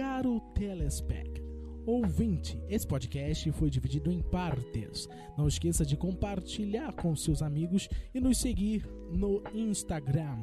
caro 0.00 0.40
telespec. 0.54 1.44
Ouvinte, 1.84 2.58
esse 2.70 2.86
podcast 2.86 3.52
foi 3.52 3.68
dividido 3.68 4.10
em 4.10 4.22
partes. 4.22 5.06
Não 5.36 5.46
esqueça 5.46 5.84
de 5.84 5.94
compartilhar 5.94 6.94
com 6.94 7.14
seus 7.14 7.42
amigos 7.42 7.86
e 8.14 8.18
nos 8.18 8.38
seguir 8.38 8.88
no 9.12 9.42
Instagram, 9.52 10.38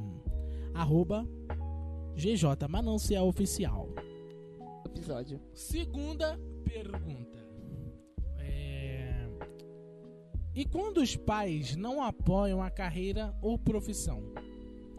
arroba 0.75 1.27
GJ 2.15 2.67
Manancial 2.69 3.27
Oficial. 3.27 3.89
Episódio. 4.85 5.41
Segunda 5.55 6.39
pergunta. 6.63 7.39
É... 8.37 9.27
E 10.53 10.65
quando 10.65 10.99
os 10.99 11.15
pais 11.15 11.75
não 11.75 12.03
apoiam 12.03 12.61
a 12.61 12.69
carreira 12.69 13.35
ou 13.41 13.57
profissão? 13.57 14.21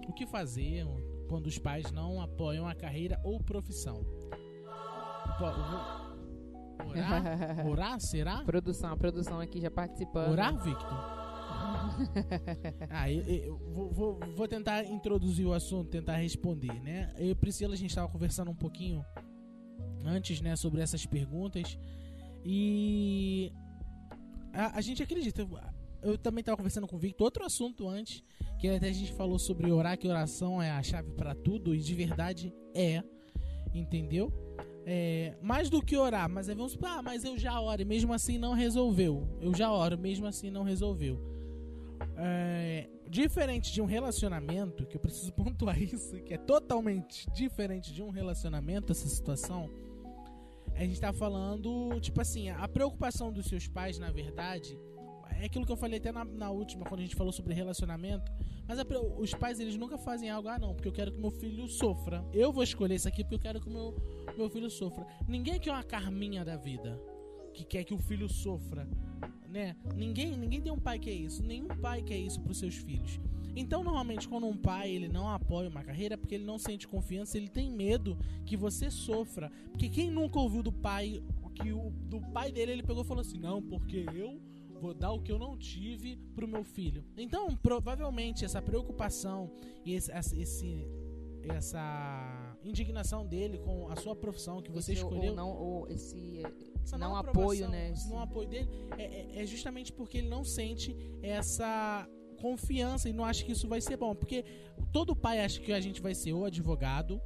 O 0.08 0.12
que 0.12 0.26
fazer 0.26 0.84
quando 1.28 1.46
os 1.46 1.60
pais 1.60 1.92
não 1.92 2.20
apoiam 2.20 2.66
a 2.66 2.74
carreira 2.74 3.20
ou 3.22 3.38
profissão? 3.38 4.17
Orar? 6.86 7.66
Orar? 7.68 8.00
Será? 8.00 8.42
Produção, 8.44 8.92
a 8.92 8.96
produção 8.96 9.40
aqui 9.40 9.60
já 9.60 9.70
participando. 9.70 10.30
Orar, 10.32 10.56
Victor? 10.62 11.18
ah, 12.90 13.10
eu, 13.10 13.22
eu 13.22 13.58
vou, 13.58 13.90
vou, 13.90 14.20
vou, 14.36 14.48
tentar 14.48 14.84
introduzir 14.84 15.46
o 15.46 15.52
assunto, 15.52 15.90
tentar 15.90 16.16
responder, 16.16 16.80
né? 16.82 17.12
Eu 17.16 17.30
e 17.30 17.34
Priscila, 17.34 17.74
a 17.74 17.76
gente 17.76 17.90
estava 17.90 18.08
conversando 18.08 18.50
um 18.50 18.54
pouquinho 18.54 19.04
antes, 20.04 20.40
né, 20.40 20.56
sobre 20.56 20.80
essas 20.80 21.04
perguntas 21.04 21.78
e 22.44 23.52
a, 24.52 24.78
a 24.78 24.80
gente 24.80 25.02
acredita. 25.02 25.46
Eu 26.02 26.16
também 26.16 26.40
estava 26.40 26.56
conversando 26.56 26.86
com 26.86 26.96
o 26.96 26.98
Victor 26.98 27.24
outro 27.24 27.44
assunto 27.44 27.88
antes, 27.88 28.22
que 28.58 28.68
até 28.68 28.88
a 28.88 28.92
gente 28.92 29.12
falou 29.12 29.38
sobre 29.38 29.70
orar, 29.70 29.98
que 29.98 30.06
oração 30.06 30.62
é 30.62 30.70
a 30.70 30.82
chave 30.82 31.10
para 31.12 31.34
tudo 31.34 31.74
e 31.74 31.78
de 31.78 31.94
verdade 31.94 32.54
é, 32.74 33.02
entendeu? 33.74 34.32
É, 34.90 35.34
mais 35.42 35.68
do 35.68 35.82
que 35.82 35.98
orar, 35.98 36.30
mas 36.30 36.48
aí 36.48 36.54
vamos, 36.54 36.78
ah, 36.82 37.02
mas 37.02 37.22
eu 37.22 37.36
já 37.36 37.60
oro 37.60 37.82
e 37.82 37.84
mesmo 37.84 38.10
assim 38.14 38.38
não 38.38 38.54
resolveu. 38.54 39.28
Eu 39.38 39.54
já 39.54 39.70
oro, 39.70 39.98
mesmo 39.98 40.26
assim 40.26 40.50
não 40.50 40.62
resolveu. 40.62 41.20
É, 42.16 42.88
diferente 43.06 43.70
de 43.70 43.82
um 43.82 43.84
relacionamento, 43.84 44.86
que 44.86 44.96
eu 44.96 45.00
preciso 45.00 45.30
pontuar 45.36 45.78
isso, 45.78 46.18
que 46.22 46.32
é 46.32 46.38
totalmente 46.38 47.30
diferente 47.32 47.92
de 47.92 48.02
um 48.02 48.08
relacionamento, 48.08 48.90
essa 48.90 49.06
situação. 49.06 49.68
A 50.74 50.80
gente 50.80 50.98
tá 50.98 51.12
falando, 51.12 52.00
tipo 52.00 52.22
assim, 52.22 52.48
a 52.48 52.66
preocupação 52.66 53.30
dos 53.30 53.44
seus 53.44 53.68
pais, 53.68 53.98
na 53.98 54.10
verdade, 54.10 54.80
é 55.40 55.46
aquilo 55.46 55.64
que 55.64 55.72
eu 55.72 55.76
falei 55.76 55.98
até 55.98 56.12
na, 56.12 56.24
na 56.24 56.50
última, 56.50 56.84
quando 56.84 57.00
a 57.00 57.02
gente 57.02 57.16
falou 57.16 57.32
sobre 57.32 57.54
relacionamento. 57.54 58.30
Mas 58.66 58.78
a, 58.78 58.84
os 59.18 59.34
pais, 59.34 59.60
eles 59.60 59.76
nunca 59.76 59.96
fazem 59.96 60.30
algo, 60.30 60.48
ah, 60.48 60.58
não, 60.58 60.74
porque 60.74 60.88
eu 60.88 60.92
quero 60.92 61.12
que 61.12 61.20
meu 61.20 61.30
filho 61.30 61.66
sofra. 61.68 62.24
Eu 62.32 62.52
vou 62.52 62.62
escolher 62.62 62.94
isso 62.96 63.08
aqui 63.08 63.22
porque 63.22 63.36
eu 63.36 63.40
quero 63.40 63.60
que 63.60 63.70
meu, 63.70 63.94
meu 64.36 64.48
filho 64.50 64.70
sofra. 64.70 65.06
Ninguém 65.26 65.58
quer 65.58 65.70
uma 65.70 65.82
carminha 65.82 66.44
da 66.44 66.56
vida 66.56 67.00
que 67.54 67.64
quer 67.64 67.84
que 67.84 67.94
o 67.94 67.98
filho 67.98 68.28
sofra 68.28 68.86
né? 69.48 69.74
Ninguém, 69.96 70.36
ninguém 70.36 70.60
tem 70.60 70.70
um 70.70 70.78
pai 70.78 70.98
que 70.98 71.10
é 71.10 71.14
isso. 71.14 71.42
Nenhum 71.42 71.68
pai 71.68 72.02
quer 72.02 72.18
isso 72.18 72.40
para 72.40 72.52
os 72.52 72.58
seus 72.58 72.76
filhos. 72.76 73.18
Então, 73.56 73.82
normalmente, 73.82 74.28
quando 74.28 74.46
um 74.46 74.56
pai 74.56 74.90
ele 74.90 75.08
não 75.08 75.28
apoia 75.28 75.68
uma 75.68 75.82
carreira, 75.82 76.14
é 76.14 76.16
porque 76.16 76.34
ele 76.34 76.44
não 76.44 76.58
sente 76.58 76.86
confiança, 76.86 77.36
ele 77.36 77.48
tem 77.48 77.70
medo 77.70 78.16
que 78.44 78.56
você 78.56 78.90
sofra. 78.90 79.50
Porque 79.70 79.88
quem 79.88 80.10
nunca 80.10 80.38
ouviu 80.38 80.62
do 80.62 80.72
pai 80.72 81.22
que 81.54 81.72
o 81.72 81.90
do 82.08 82.20
pai 82.20 82.52
dele 82.52 82.70
ele 82.70 82.82
pegou 82.84 83.02
e 83.02 83.06
falou 83.06 83.22
assim: 83.22 83.38
"Não, 83.38 83.60
porque 83.60 84.06
eu 84.14 84.40
vou 84.78 84.94
dar 84.94 85.12
o 85.12 85.20
que 85.20 85.30
eu 85.30 85.38
não 85.38 85.56
tive 85.56 86.16
pro 86.34 86.48
meu 86.48 86.64
filho". 86.64 87.04
Então, 87.16 87.54
provavelmente 87.56 88.44
essa 88.44 88.62
preocupação 88.62 89.50
e 89.84 89.94
esse, 89.94 90.12
esse 90.40 90.86
essa 91.42 92.56
indignação 92.62 93.26
dele 93.26 93.58
com 93.58 93.88
a 93.88 93.96
sua 93.96 94.14
profissão 94.14 94.60
que 94.60 94.70
você 94.70 94.92
esse, 94.92 95.02
escolheu, 95.02 95.30
ou 95.30 95.36
não, 95.36 95.50
ou 95.50 95.88
esse 95.88 96.42
essa 96.82 96.98
não, 96.98 97.10
não 97.10 97.16
apoio, 97.16 97.68
né? 97.68 97.90
Esse 97.90 98.08
não 98.08 98.20
apoio 98.20 98.48
dele 98.48 98.68
é, 98.96 99.04
é, 99.04 99.42
é, 99.42 99.46
justamente 99.46 99.92
porque 99.92 100.18
ele 100.18 100.28
não 100.28 100.44
sente 100.44 100.96
essa 101.22 102.08
confiança 102.40 103.08
e 103.08 103.12
não 103.12 103.24
acha 103.24 103.44
que 103.44 103.52
isso 103.52 103.68
vai 103.68 103.80
ser 103.80 103.96
bom. 103.96 104.14
Porque 104.14 104.44
todo 104.92 105.14
pai 105.14 105.40
acha 105.40 105.60
que 105.60 105.72
a 105.72 105.80
gente 105.80 106.00
vai 106.00 106.14
ser 106.14 106.32
ou 106.32 106.44
advogado, 106.44 107.20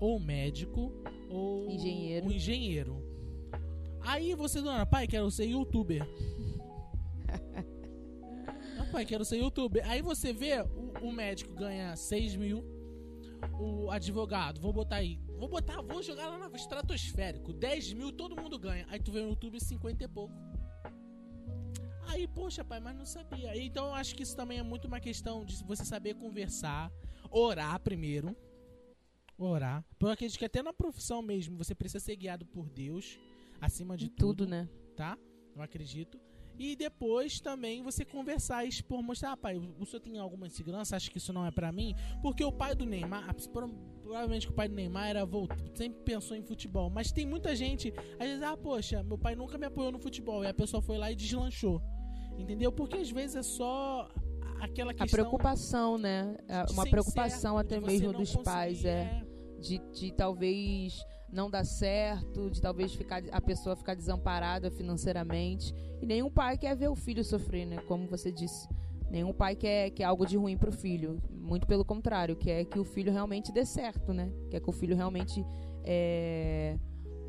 ou 0.00 0.18
médico, 0.18 0.92
ou 1.28 1.68
engenheiro. 1.70 2.26
Um 2.26 2.32
engenheiro. 2.32 3.12
Aí 4.00 4.34
você, 4.34 4.60
dona, 4.60 4.84
pai, 4.84 5.06
quero 5.06 5.30
ser 5.30 5.44
youtuber. 5.44 6.02
Pai, 8.92 9.04
quero 9.06 9.24
ser 9.24 9.38
youtuber. 9.38 9.88
Aí 9.88 10.02
você 10.02 10.32
vê, 10.32 10.60
o, 10.60 11.08
o 11.08 11.12
médico 11.12 11.54
ganha 11.54 11.96
6 11.96 12.36
mil, 12.36 12.64
o 13.58 13.90
advogado, 13.90 14.60
vou 14.60 14.72
botar 14.72 14.96
aí, 14.96 15.18
Vou 15.42 15.48
botar, 15.48 15.82
vou 15.82 16.00
jogar 16.00 16.28
lá 16.28 16.48
no 16.48 16.54
estratosférico. 16.54 17.52
10 17.52 17.94
mil, 17.94 18.12
todo 18.12 18.40
mundo 18.40 18.56
ganha. 18.56 18.86
Aí 18.88 19.00
tu 19.00 19.10
vê 19.10 19.22
no 19.22 19.30
YouTube 19.30 19.58
50 19.58 20.04
e 20.04 20.06
pouco. 20.06 20.32
Aí, 22.06 22.28
poxa, 22.28 22.64
pai, 22.64 22.78
mas 22.78 22.94
não 22.94 23.04
sabia. 23.04 23.60
Então 23.60 23.86
eu 23.86 23.94
acho 23.94 24.14
que 24.14 24.22
isso 24.22 24.36
também 24.36 24.60
é 24.60 24.62
muito 24.62 24.86
uma 24.86 25.00
questão 25.00 25.44
de 25.44 25.64
você 25.64 25.84
saber 25.84 26.14
conversar, 26.14 26.92
orar 27.28 27.80
primeiro. 27.80 28.36
Orar. 29.36 29.84
Porque 29.98 30.04
eu 30.04 30.10
acredito 30.10 30.38
que 30.38 30.44
até 30.44 30.62
na 30.62 30.72
profissão 30.72 31.20
mesmo 31.20 31.58
você 31.58 31.74
precisa 31.74 31.98
ser 31.98 32.14
guiado 32.14 32.46
por 32.46 32.70
Deus, 32.70 33.18
acima 33.60 33.96
de 33.96 34.10
tudo, 34.10 34.44
tudo, 34.44 34.46
né? 34.46 34.68
Tá? 34.94 35.18
Eu 35.56 35.60
acredito. 35.60 36.20
E 36.58 36.76
depois 36.76 37.40
também 37.40 37.82
você 37.82 38.04
conversar 38.04 38.64
e 38.64 38.68
expor, 38.68 39.02
mostrar, 39.02 39.32
ah, 39.32 39.36
pai, 39.36 39.56
o 39.56 39.86
senhor 39.86 40.00
tem 40.00 40.18
alguma 40.18 40.46
insegurança? 40.46 40.96
Acha 40.96 41.10
que 41.10 41.18
isso 41.18 41.32
não 41.32 41.46
é 41.46 41.50
para 41.50 41.72
mim? 41.72 41.94
Porque 42.20 42.44
o 42.44 42.52
pai 42.52 42.74
do 42.74 42.84
Neymar, 42.84 43.34
provavelmente 44.02 44.48
o 44.48 44.52
pai 44.52 44.68
do 44.68 44.74
Neymar 44.74 45.08
era 45.08 45.24
voltou, 45.24 45.56
sempre 45.74 46.02
pensou 46.02 46.36
em 46.36 46.42
futebol. 46.42 46.90
Mas 46.90 47.10
tem 47.10 47.26
muita 47.26 47.56
gente, 47.56 47.92
às 48.18 48.26
vezes, 48.26 48.42
ah, 48.42 48.56
poxa, 48.56 49.02
meu 49.02 49.18
pai 49.18 49.34
nunca 49.34 49.56
me 49.58 49.66
apoiou 49.66 49.90
no 49.90 49.98
futebol. 49.98 50.44
E 50.44 50.46
a 50.46 50.54
pessoa 50.54 50.82
foi 50.82 50.98
lá 50.98 51.10
e 51.10 51.16
deslanchou. 51.16 51.82
Entendeu? 52.38 52.72
Porque 52.72 52.96
às 52.96 53.10
vezes 53.10 53.36
é 53.36 53.42
só 53.42 54.08
aquela 54.60 54.94
questão. 54.94 55.06
A 55.06 55.24
preocupação, 55.24 55.98
né? 55.98 56.36
É 56.48 56.64
uma 56.70 56.86
preocupação 56.86 57.56
certo, 57.56 57.74
até 57.74 57.80
mesmo 57.80 58.12
dos 58.12 58.34
pais, 58.36 58.84
é. 58.84 59.22
De, 59.58 59.78
de 59.92 60.12
talvez 60.12 61.04
não 61.32 61.50
dar 61.50 61.64
certo, 61.64 62.50
de 62.50 62.60
talvez 62.60 62.94
ficar 62.94 63.22
a 63.32 63.40
pessoa 63.40 63.74
ficar 63.74 63.94
desamparada 63.94 64.70
financeiramente. 64.70 65.74
E 66.00 66.06
nenhum 66.06 66.30
pai 66.30 66.58
quer 66.58 66.76
ver 66.76 66.88
o 66.88 66.94
filho 66.94 67.24
sofrer, 67.24 67.66
né? 67.66 67.78
Como 67.88 68.06
você 68.06 68.30
disse. 68.30 68.68
Nenhum 69.10 69.32
pai 69.32 69.56
quer, 69.56 69.90
quer 69.90 70.04
algo 70.04 70.26
de 70.26 70.36
ruim 70.36 70.56
pro 70.56 70.70
filho. 70.70 71.18
Muito 71.30 71.66
pelo 71.66 71.84
contrário, 71.84 72.36
quer 72.36 72.64
que 72.66 72.78
o 72.78 72.84
filho 72.84 73.12
realmente 73.12 73.50
dê 73.50 73.64
certo, 73.64 74.12
né? 74.12 74.30
Quer 74.50 74.60
que 74.60 74.68
o 74.68 74.72
filho 74.72 74.94
realmente 74.94 75.44
é, 75.84 76.78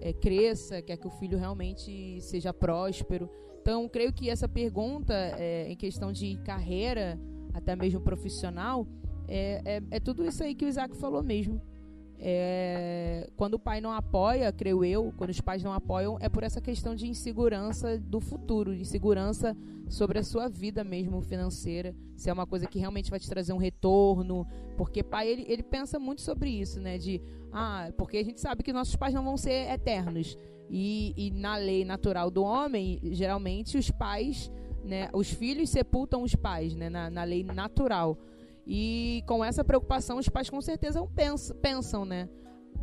é, 0.02 0.14
cresça, 0.14 0.81
quer 0.81 0.97
que 0.97 1.08
o 1.08 1.09
filho 1.09 1.38
realmente 1.38 2.20
seja 2.22 2.53
próspero. 2.53 3.30
Então, 3.62 3.88
creio 3.88 4.12
que 4.12 4.30
essa 4.30 4.47
pergunta 4.47 5.14
é, 5.14 5.70
em 5.70 5.75
questão 5.75 6.12
de 6.12 6.35
carreira, 6.44 7.18
até 7.53 7.75
mesmo 7.75 8.02
profissional, 8.02 8.85
é, 9.28 9.62
é, 9.64 9.84
é 9.91 10.00
tudo 10.00 10.25
isso 10.25 10.44
aí 10.44 10.53
que 10.53 10.66
o 10.66 10.68
Isaac 10.68 10.96
falou 10.97 11.24
mesmo. 11.24 11.62
É, 12.25 13.29
quando 13.35 13.56
o 13.56 13.59
pai 13.59 13.81
não 13.81 13.91
apoia, 13.91 14.50
creio 14.53 14.85
eu, 14.85 15.13
quando 15.17 15.31
os 15.31 15.41
pais 15.41 15.61
não 15.61 15.73
apoiam, 15.73 16.17
é 16.22 16.29
por 16.29 16.41
essa 16.41 16.61
questão 16.61 16.95
de 16.95 17.06
insegurança 17.06 17.97
do 17.97 18.22
futuro, 18.22 18.73
insegurança 18.73 19.57
sobre 19.89 20.19
a 20.19 20.23
sua 20.23 20.47
vida 20.47 20.85
mesmo 20.85 21.19
financeira, 21.22 21.94
se 22.16 22.29
é 22.29 22.34
uma 22.34 22.47
coisa 22.47 22.66
que 22.66 22.79
realmente 22.79 23.11
vai 23.11 23.19
te 23.19 23.28
trazer 23.28 23.51
um 23.51 23.57
retorno, 23.57 24.47
porque 24.78 25.03
pai 25.03 25.28
ele, 25.28 25.45
ele 25.50 25.63
pensa 25.63 26.00
muito 26.00 26.22
sobre 26.22 26.50
isso, 26.50 26.79
né? 26.79 26.97
De 26.97 27.22
ah, 27.51 27.91
porque 27.97 28.16
a 28.16 28.23
gente 28.23 28.40
sabe 28.40 28.63
que 28.63 28.72
nossos 28.72 28.95
pais 28.95 29.13
não 29.13 29.25
vão 29.25 29.35
ser 29.35 29.69
eternos 29.69 30.38
e, 30.69 31.13
e 31.17 31.29
na 31.29 31.57
lei 31.57 31.84
natural 31.84 32.31
do 32.31 32.41
homem, 32.41 33.01
geralmente 33.03 33.78
os 33.78 33.91
pais, 33.91 34.50
né, 34.81 35.09
os 35.11 35.29
filhos 35.29 35.69
sepultam 35.69 36.23
os 36.23 36.35
pais, 36.35 36.73
né, 36.73 36.90
na, 36.90 37.09
na 37.09 37.23
lei 37.25 37.44
natural. 37.44 38.17
E 38.66 39.24
com 39.28 39.44
essa 39.44 39.63
preocupação, 39.63 40.18
os 40.18 40.29
pais 40.29 40.50
com 40.50 40.62
certeza 40.62 41.06
pensam, 41.62 42.06
né? 42.06 42.29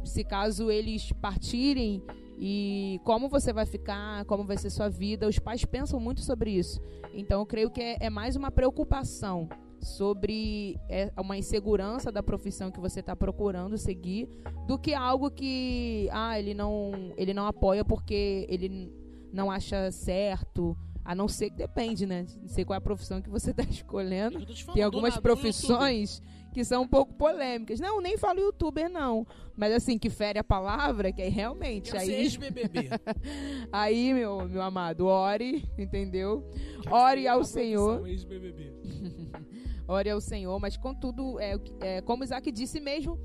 Se 0.04 0.24
caso 0.24 0.70
eles 0.70 1.12
partirem 1.12 2.02
e 2.38 3.00
como 3.04 3.28
você 3.28 3.52
vai 3.52 3.66
ficar, 3.66 4.24
como 4.24 4.44
vai 4.44 4.56
ser 4.56 4.70
sua 4.70 4.88
vida, 4.88 5.28
os 5.28 5.38
pais 5.38 5.64
pensam 5.64 6.00
muito 6.00 6.22
sobre 6.22 6.50
isso. 6.52 6.80
Então, 7.12 7.40
eu 7.40 7.46
creio 7.46 7.70
que 7.70 7.80
é, 7.82 7.96
é 8.00 8.10
mais 8.10 8.36
uma 8.36 8.50
preocupação 8.50 9.48
sobre 9.80 10.78
é, 10.88 11.10
uma 11.18 11.36
insegurança 11.36 12.12
da 12.12 12.22
profissão 12.22 12.70
que 12.70 12.80
você 12.80 13.00
está 13.00 13.16
procurando 13.16 13.76
seguir 13.78 14.28
do 14.66 14.78
que 14.78 14.94
algo 14.94 15.30
que 15.30 16.08
ah 16.12 16.38
ele 16.38 16.52
não 16.52 16.92
ele 17.16 17.32
não 17.32 17.46
apoia 17.46 17.82
porque 17.82 18.46
ele 18.48 18.92
não 19.32 19.50
acha 19.50 19.90
certo 19.90 20.76
a 21.10 21.14
não 21.16 21.26
ser 21.26 21.50
que 21.50 21.56
depende, 21.56 22.06
né? 22.06 22.24
Não 22.40 22.46
sei 22.46 22.64
qual 22.64 22.76
é 22.76 22.78
a 22.78 22.80
profissão 22.80 23.20
que 23.20 23.28
você 23.28 23.50
está 23.50 23.64
escolhendo. 23.68 24.46
Tem 24.72 24.84
algumas 24.84 25.18
profissões 25.18 26.22
que 26.52 26.64
são 26.64 26.82
um 26.82 26.86
pouco 26.86 27.12
polêmicas. 27.14 27.80
Não, 27.80 28.00
nem 28.00 28.16
falo 28.16 28.38
youtuber, 28.38 28.88
não. 28.88 29.26
Mas 29.56 29.74
assim, 29.74 29.98
que 29.98 30.08
fere 30.08 30.38
a 30.38 30.44
palavra, 30.44 31.10
que 31.10 31.20
aí 31.20 31.28
realmente. 31.28 31.96
Aí, 31.96 32.28
BBB. 32.38 32.90
aí, 33.72 34.14
meu, 34.14 34.48
meu 34.48 34.62
amado, 34.62 35.06
ore, 35.06 35.68
entendeu? 35.76 36.48
Ore 36.88 37.26
ao 37.26 37.42
Senhor. 37.42 38.04
ore 39.88 40.10
ao 40.10 40.20
Senhor, 40.20 40.60
mas 40.60 40.76
contudo, 40.76 41.40
é, 41.40 41.56
é, 41.80 42.00
como 42.02 42.22
Isaac 42.22 42.52
disse 42.52 42.78
mesmo, 42.78 43.18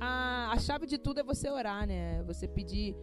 a, 0.00 0.50
a 0.50 0.58
chave 0.58 0.88
de 0.88 0.98
tudo 0.98 1.20
é 1.20 1.22
você 1.22 1.48
orar, 1.48 1.86
né? 1.86 2.20
Você 2.24 2.48
pedir 2.48 2.96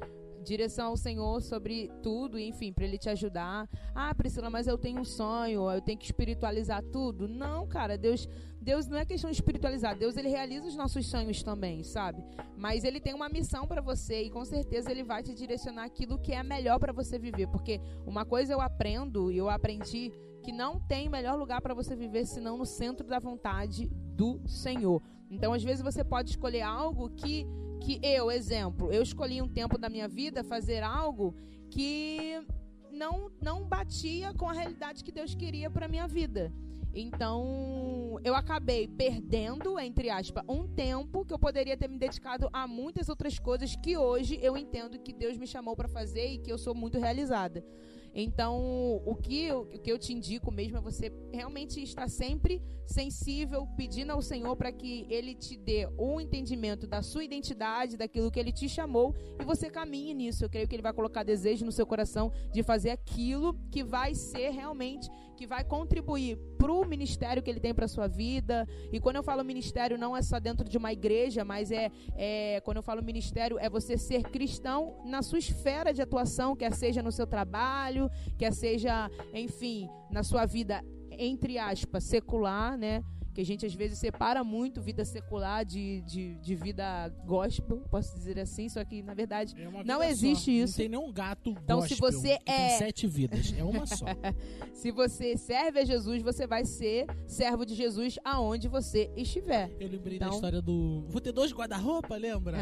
direção 0.46 0.88
ao 0.88 0.98
Senhor 0.98 1.42
sobre 1.42 1.92
tudo, 2.02 2.40
enfim, 2.40 2.72
para 2.72 2.86
ele 2.86 2.98
te 2.98 3.10
ajudar. 3.10 3.68
Ah, 3.94 4.14
Priscila, 4.16 4.50
mas 4.50 4.68
eu 4.68 4.78
tenho 4.78 5.02
um 5.02 5.04
sonho, 5.04 5.70
eu 5.70 5.82
tenho 5.82 5.98
que 5.98 6.06
espiritualizar 6.06 6.82
tudo. 6.84 7.28
Não, 7.28 7.68
cara, 7.68 7.98
Deus, 7.98 8.30
Deus 8.62 8.88
não 8.88 8.98
é 8.98 9.06
questão 9.06 9.30
de 9.30 9.36
espiritualizar. 9.36 9.98
Deus 9.98 10.16
ele 10.16 10.30
realiza 10.30 10.68
os 10.68 10.76
nossos 10.76 11.08
sonhos 11.08 11.44
também, 11.44 11.84
sabe? 11.84 12.24
Mas 12.56 12.84
ele 12.84 13.02
tem 13.02 13.14
uma 13.14 13.28
missão 13.28 13.68
para 13.68 13.82
você 13.82 14.24
e 14.24 14.30
com 14.30 14.46
certeza 14.46 14.92
ele 14.92 15.04
vai 15.04 15.24
te 15.24 15.34
direcionar 15.34 15.84
aquilo 15.84 16.20
que 16.20 16.32
é 16.32 16.44
melhor 16.44 16.80
para 16.80 16.94
você 16.94 17.20
viver, 17.20 17.48
porque 17.48 17.82
uma 18.06 18.24
coisa 18.24 18.54
eu 18.54 18.62
aprendo 18.62 19.32
e 19.32 19.38
eu 19.38 19.50
aprendi 19.50 20.14
que 20.44 20.52
não 20.52 20.80
tem 20.80 21.10
melhor 21.10 21.36
lugar 21.36 21.60
para 21.60 21.74
você 21.74 21.96
viver 21.96 22.26
senão 22.26 22.56
no 22.56 22.66
centro 22.66 23.08
da 23.08 23.18
vontade 23.18 23.88
do 24.16 24.40
Senhor. 24.48 25.02
Então, 25.30 25.54
às 25.54 25.64
vezes 25.64 25.84
você 25.84 26.04
pode 26.04 26.30
escolher 26.30 26.62
algo 26.62 27.10
que 27.10 27.48
que 27.86 28.00
eu, 28.02 28.32
exemplo, 28.32 28.92
eu 28.92 29.04
escolhi 29.04 29.40
um 29.44 29.48
tempo 29.48 29.78
da 29.78 29.88
minha 29.88 30.08
vida 30.08 30.44
fazer 30.44 30.82
algo 30.82 31.36
que 31.70 32.44
não 32.92 33.30
não 33.40 33.64
batia 33.64 34.34
com 34.34 34.50
a 34.50 34.54
realidade 34.54 35.04
que 35.04 35.12
Deus 35.12 35.36
queria 35.36 35.70
para 35.70 35.88
minha 35.88 36.08
vida. 36.08 36.52
Então, 36.96 38.20
eu 38.24 38.34
acabei 38.34 38.88
perdendo, 38.88 39.78
entre 39.78 40.10
aspas, 40.10 40.44
um 40.48 40.66
tempo 40.66 41.24
que 41.26 41.34
eu 41.34 41.38
poderia 41.38 41.78
ter 41.78 41.88
me 41.88 42.00
dedicado 42.00 42.50
a 42.52 42.66
muitas 42.66 43.08
outras 43.08 43.38
coisas 43.38 43.76
que 43.76 43.96
hoje 43.98 44.40
eu 44.42 44.58
entendo 44.58 44.98
que 44.98 45.14
Deus 45.14 45.38
me 45.38 45.46
chamou 45.46 45.76
para 45.76 45.88
fazer 45.88 46.26
e 46.26 46.38
que 46.40 46.52
eu 46.52 46.58
sou 46.58 46.74
muito 46.74 46.98
realizada. 46.98 47.64
Então, 48.18 49.02
o 49.06 49.14
que, 49.14 49.52
o 49.52 49.66
que 49.66 49.92
eu 49.92 50.00
te 50.00 50.14
indico 50.14 50.50
mesmo 50.50 50.78
é 50.78 50.82
você 50.82 51.12
realmente 51.34 51.84
estar 51.84 52.08
sempre 52.08 52.62
sensível, 52.86 53.68
pedindo 53.76 54.12
ao 54.12 54.22
Senhor 54.22 54.56
para 54.56 54.72
que 54.72 55.06
Ele 55.10 55.36
te 55.36 55.58
dê 55.58 55.86
o 55.98 56.22
entendimento 56.22 56.88
da 56.88 57.02
sua 57.02 57.26
identidade, 57.26 57.98
daquilo 57.98 58.32
que 58.32 58.40
Ele 58.40 58.54
te 58.54 58.70
chamou, 58.70 59.14
e 59.38 59.44
você 59.44 59.70
caminhe 59.70 60.14
nisso. 60.14 60.46
Eu 60.46 60.50
creio 60.50 60.66
que 60.66 60.74
Ele 60.74 60.82
vai 60.82 60.94
colocar 60.94 61.24
desejo 61.24 61.66
no 61.66 61.74
seu 61.74 61.86
coração 61.86 62.32
de 62.54 62.64
fazer 62.64 62.92
aquilo 62.92 63.54
que 63.70 63.84
vai 63.84 64.16
ser 64.16 64.52
realmente, 64.52 65.10
que 65.36 65.46
vai 65.46 65.64
contribuir 65.64 66.38
para 66.58 66.72
o 66.72 66.86
ministério 66.86 67.44
que 67.44 67.50
Ele 67.50 67.60
tem 67.60 67.74
para 67.74 67.88
sua 67.88 68.08
vida. 68.08 68.68
E 68.92 69.00
quando 69.00 69.18
eu 69.18 69.24
falo 69.24 69.44
ministério, 69.44 69.98
não 69.98 70.16
é 70.16 70.22
só 70.22 70.40
dentro 70.40 70.68
de 70.68 70.78
uma 70.78 70.92
igreja, 70.92 71.44
mas 71.44 71.72
é, 71.72 71.92
é 72.16 72.62
quando 72.62 72.78
eu 72.78 72.84
falo 72.84 73.04
ministério, 73.04 73.60
é 73.60 73.70
você 73.70 73.98
ser 73.98 74.24
cristão 74.24 75.02
na 75.06 75.22
sua 75.22 75.40
esfera 75.40 75.94
de 75.94 76.02
atuação, 76.02 76.56
quer 76.56 76.74
seja 76.74 77.02
no 77.04 77.12
seu 77.12 77.28
trabalho, 77.28 78.10
quer 78.38 78.54
seja, 78.54 79.10
enfim, 79.34 79.90
na 80.10 80.24
sua 80.24 80.46
vida, 80.46 80.84
entre 81.12 81.58
aspas, 81.58 82.04
secular, 82.04 82.78
né? 82.78 83.04
Que 83.36 83.42
a 83.42 83.46
gente 83.46 83.66
às 83.66 83.74
vezes 83.74 84.00
separa 84.00 84.46
muito 84.46 84.82
vida 84.82 85.04
secular 85.04 85.66
de, 85.66 86.02
de, 86.04 86.36
de 86.36 86.56
vida 86.56 87.10
gospel, 87.26 87.84
posso 87.92 88.16
dizer 88.16 88.40
assim, 88.40 88.70
só 88.70 88.84
que 88.86 89.04
na 89.04 89.14
verdade 89.14 89.54
é 89.62 89.84
não 89.84 90.02
existe 90.02 90.46
só. 90.46 90.64
isso. 90.64 90.74
Não 90.74 90.78
tem 90.78 90.90
nenhum 90.90 91.12
gato 91.12 91.50
então, 91.50 91.82
gospel, 91.82 91.96
se 91.96 92.02
você 92.02 92.40
é 92.46 92.70
tem 92.70 92.78
sete 92.78 93.06
vidas, 93.06 93.54
é 93.58 93.62
uma 93.62 93.86
só. 93.86 94.06
se 94.74 94.90
você 94.90 95.36
serve 95.36 95.82
a 95.82 95.86
Jesus, 95.86 96.22
você 96.22 96.48
vai 96.48 96.64
ser 96.64 97.08
servo 97.28 97.66
de 97.66 97.76
Jesus 97.76 98.18
aonde 98.24 98.70
você 98.70 99.12
estiver. 99.18 99.70
Eu 99.82 99.90
lembrei 99.90 100.16
então... 100.16 100.30
da 100.30 100.36
história 100.36 100.62
do. 100.62 101.04
Vou 101.10 101.20
ter 101.20 101.34
dois 101.34 101.52
guarda-roupa, 101.52 102.16
lembra? 102.16 102.60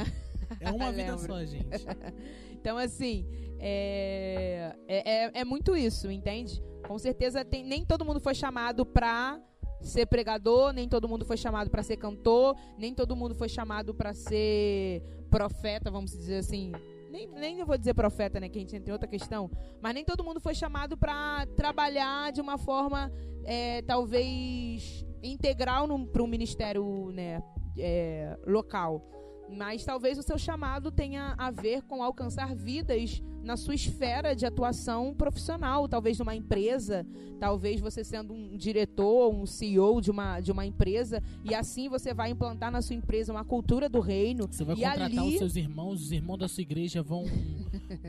É 0.60 0.72
uma 0.72 0.90
vida 0.92 1.16
só, 1.20 1.46
gente. 1.46 1.86
então, 2.52 2.80
assim, 2.80 3.28
é, 3.60 4.76
é, 4.88 5.26
é, 5.26 5.32
é, 5.36 5.46
muito 5.46 5.78
isso, 5.78 6.10
entende? 6.10 6.64
Com 6.88 6.98
certeza, 6.98 7.46
tem, 7.46 7.64
nem 7.64 7.86
todo 7.86 8.04
mundo 8.04 8.20
foi 8.20 8.34
chamado 8.34 8.86
pra 8.86 9.40
ser 9.84 10.06
pregador, 10.06 10.74
nem 10.74 10.88
todo 10.88 11.08
mundo 11.08 11.26
foi 11.26 11.38
chamado 11.38 11.70
para 11.70 11.84
ser 11.84 11.98
cantor, 11.98 12.56
nem 12.78 12.94
todo 12.94 13.16
mundo 13.16 13.36
foi 13.36 13.50
chamado 13.50 13.94
para 13.94 14.14
ser 14.14 15.02
profeta, 15.30 15.92
vamos 15.92 16.12
dizer 16.12 16.38
assim. 16.38 16.72
Nem, 17.12 17.28
nem 17.28 17.64
vou 17.64 17.78
dizer 17.78 17.94
profeta, 17.94 18.40
né? 18.40 18.50
Que 18.50 18.58
a 18.58 18.62
gente 18.62 18.76
entra 18.76 18.90
em 18.90 18.94
outra 18.94 19.08
questão. 19.08 19.50
Mas 19.82 19.94
nem 19.94 20.04
todo 20.04 20.24
mundo 20.24 20.40
foi 20.40 20.56
chamado 20.56 20.98
para 20.98 21.46
trabalhar 21.56 22.32
de 22.32 22.42
uma 22.42 22.58
forma, 22.58 23.12
é, 23.44 23.84
talvez, 23.84 25.06
integral 25.22 25.88
para 26.08 26.24
um 26.24 26.28
ministério 26.28 27.12
né, 27.12 27.44
é, 27.78 28.38
local. 28.48 29.08
Mas 29.50 29.86
talvez 29.86 30.18
o 30.18 30.24
seu 30.24 30.38
chamado 30.38 30.92
tenha 30.92 31.36
a 31.38 31.52
ver 31.52 31.84
com 31.84 32.02
alcançar 32.02 32.56
vidas 32.56 33.22
na 33.44 33.58
sua 33.58 33.76
esfera 33.76 34.34
de 34.34 34.46
atuação 34.46 35.14
profissional, 35.14 35.88
talvez 35.88 36.18
numa 36.18 36.34
empresa, 36.34 37.06
talvez 37.40 37.82
você 37.82 38.04
sendo 38.04 38.34
um 38.34 38.56
diretor, 38.56 39.34
um 39.34 39.46
CEO 39.46 40.00
de 40.00 40.10
uma, 40.10 40.40
de 40.40 40.52
uma 40.52 40.66
empresa, 40.66 41.22
e 41.44 41.54
assim 41.54 41.90
você 41.90 42.14
vai 42.14 42.32
implantar 42.32 42.72
na 42.72 42.82
sua 42.82 42.96
empresa 42.96 43.34
uma 43.34 43.44
cultura 43.44 43.90
do 43.90 44.00
reino. 44.00 44.48
Você 44.50 44.64
vai 44.64 44.76
e 44.76 44.80
contratar 44.80 45.04
ali... 45.04 45.34
os 45.34 45.38
seus 45.38 45.56
irmãos, 45.56 46.02
os 46.02 46.12
irmãos 46.12 46.38
da 46.38 46.48
sua 46.48 46.62
igreja 46.62 47.04
vão, 47.04 47.26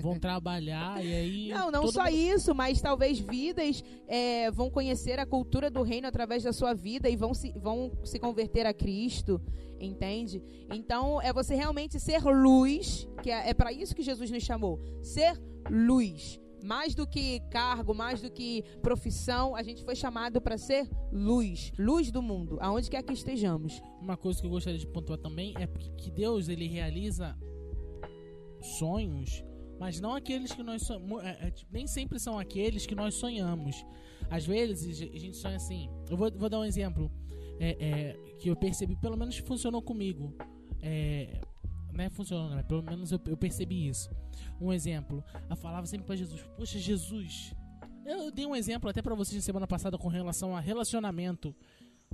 vão 0.00 0.18
trabalhar 0.18 1.04
e 1.04 1.12
aí. 1.12 1.48
Não, 1.48 1.70
não 1.70 1.90
só 1.90 2.04
mundo... 2.04 2.14
isso, 2.14 2.54
mas 2.54 2.80
talvez 2.80 3.18
vidas 3.18 3.82
é, 4.06 4.50
vão 4.52 4.70
conhecer 4.70 5.18
a 5.18 5.26
cultura 5.26 5.68
do 5.68 5.82
reino 5.82 6.06
através 6.06 6.44
da 6.44 6.52
sua 6.52 6.72
vida 6.72 7.10
e 7.10 7.16
vão 7.16 7.34
se, 7.34 7.52
vão 7.58 7.90
se 8.04 8.18
converter 8.20 8.66
a 8.66 8.72
Cristo 8.72 9.40
entende? 9.80 10.42
Então 10.70 11.20
é 11.20 11.32
você 11.32 11.54
realmente 11.54 11.98
ser 12.00 12.22
luz, 12.24 13.08
que 13.22 13.30
é, 13.30 13.50
é 13.50 13.54
para 13.54 13.72
isso 13.72 13.94
que 13.94 14.02
Jesus 14.02 14.30
nos 14.30 14.42
chamou, 14.42 14.80
ser 15.02 15.23
luz. 15.70 16.40
Mais 16.62 16.94
do 16.94 17.06
que 17.06 17.40
cargo, 17.50 17.94
mais 17.94 18.22
do 18.22 18.30
que 18.30 18.62
profissão, 18.80 19.54
a 19.54 19.62
gente 19.62 19.84
foi 19.84 19.94
chamado 19.94 20.40
para 20.40 20.56
ser 20.56 20.88
luz, 21.12 21.70
luz 21.78 22.10
do 22.10 22.22
mundo, 22.22 22.56
aonde 22.58 22.88
quer 22.88 23.02
que 23.02 23.12
estejamos. 23.12 23.82
Uma 24.00 24.16
coisa 24.16 24.40
que 24.40 24.46
eu 24.46 24.50
gostaria 24.50 24.78
de 24.78 24.86
pontuar 24.86 25.18
também 25.18 25.52
é 25.58 25.66
que 25.66 26.10
Deus 26.10 26.48
ele 26.48 26.66
realiza 26.66 27.36
sonhos, 28.78 29.44
mas 29.78 30.00
não 30.00 30.14
aqueles 30.14 30.52
que 30.52 30.62
nós 30.62 30.82
sonhamos, 30.82 31.22
é, 31.22 31.48
é, 31.48 31.50
tipo, 31.50 31.70
nem 31.70 31.86
sempre 31.86 32.18
são 32.18 32.38
aqueles 32.38 32.86
que 32.86 32.94
nós 32.94 33.14
sonhamos. 33.14 33.84
Às 34.30 34.46
vezes 34.46 35.02
a 35.02 35.18
gente 35.18 35.36
sonha 35.36 35.56
assim. 35.56 35.90
Eu 36.08 36.16
vou, 36.16 36.30
vou 36.32 36.48
dar 36.48 36.60
um 36.60 36.64
exemplo 36.64 37.12
é, 37.60 37.76
é, 37.78 38.12
que 38.38 38.48
eu 38.48 38.56
percebi, 38.56 38.96
pelo 38.96 39.16
menos 39.16 39.36
funcionou 39.38 39.82
comigo. 39.82 40.34
É, 40.80 41.40
não 41.94 42.04
é 42.04 42.10
funcionou, 42.10 42.50
mas 42.50 42.66
pelo 42.66 42.82
menos 42.82 43.12
eu, 43.12 43.20
eu, 43.26 43.36
percebi 43.36 43.88
isso. 43.88 44.10
Um 44.60 44.72
exemplo, 44.72 45.24
eu 45.48 45.56
falava 45.56 45.86
sempre 45.86 46.06
para 46.06 46.16
Jesus: 46.16 46.42
Poxa, 46.56 46.78
Jesus. 46.78 47.54
Eu 48.04 48.30
dei 48.30 48.44
um 48.44 48.54
exemplo 48.54 48.90
até 48.90 49.00
para 49.00 49.14
vocês 49.14 49.36
na 49.36 49.42
semana 49.42 49.66
passada 49.66 49.96
com 49.96 50.08
relação 50.08 50.54
a 50.54 50.60
relacionamento 50.60 51.56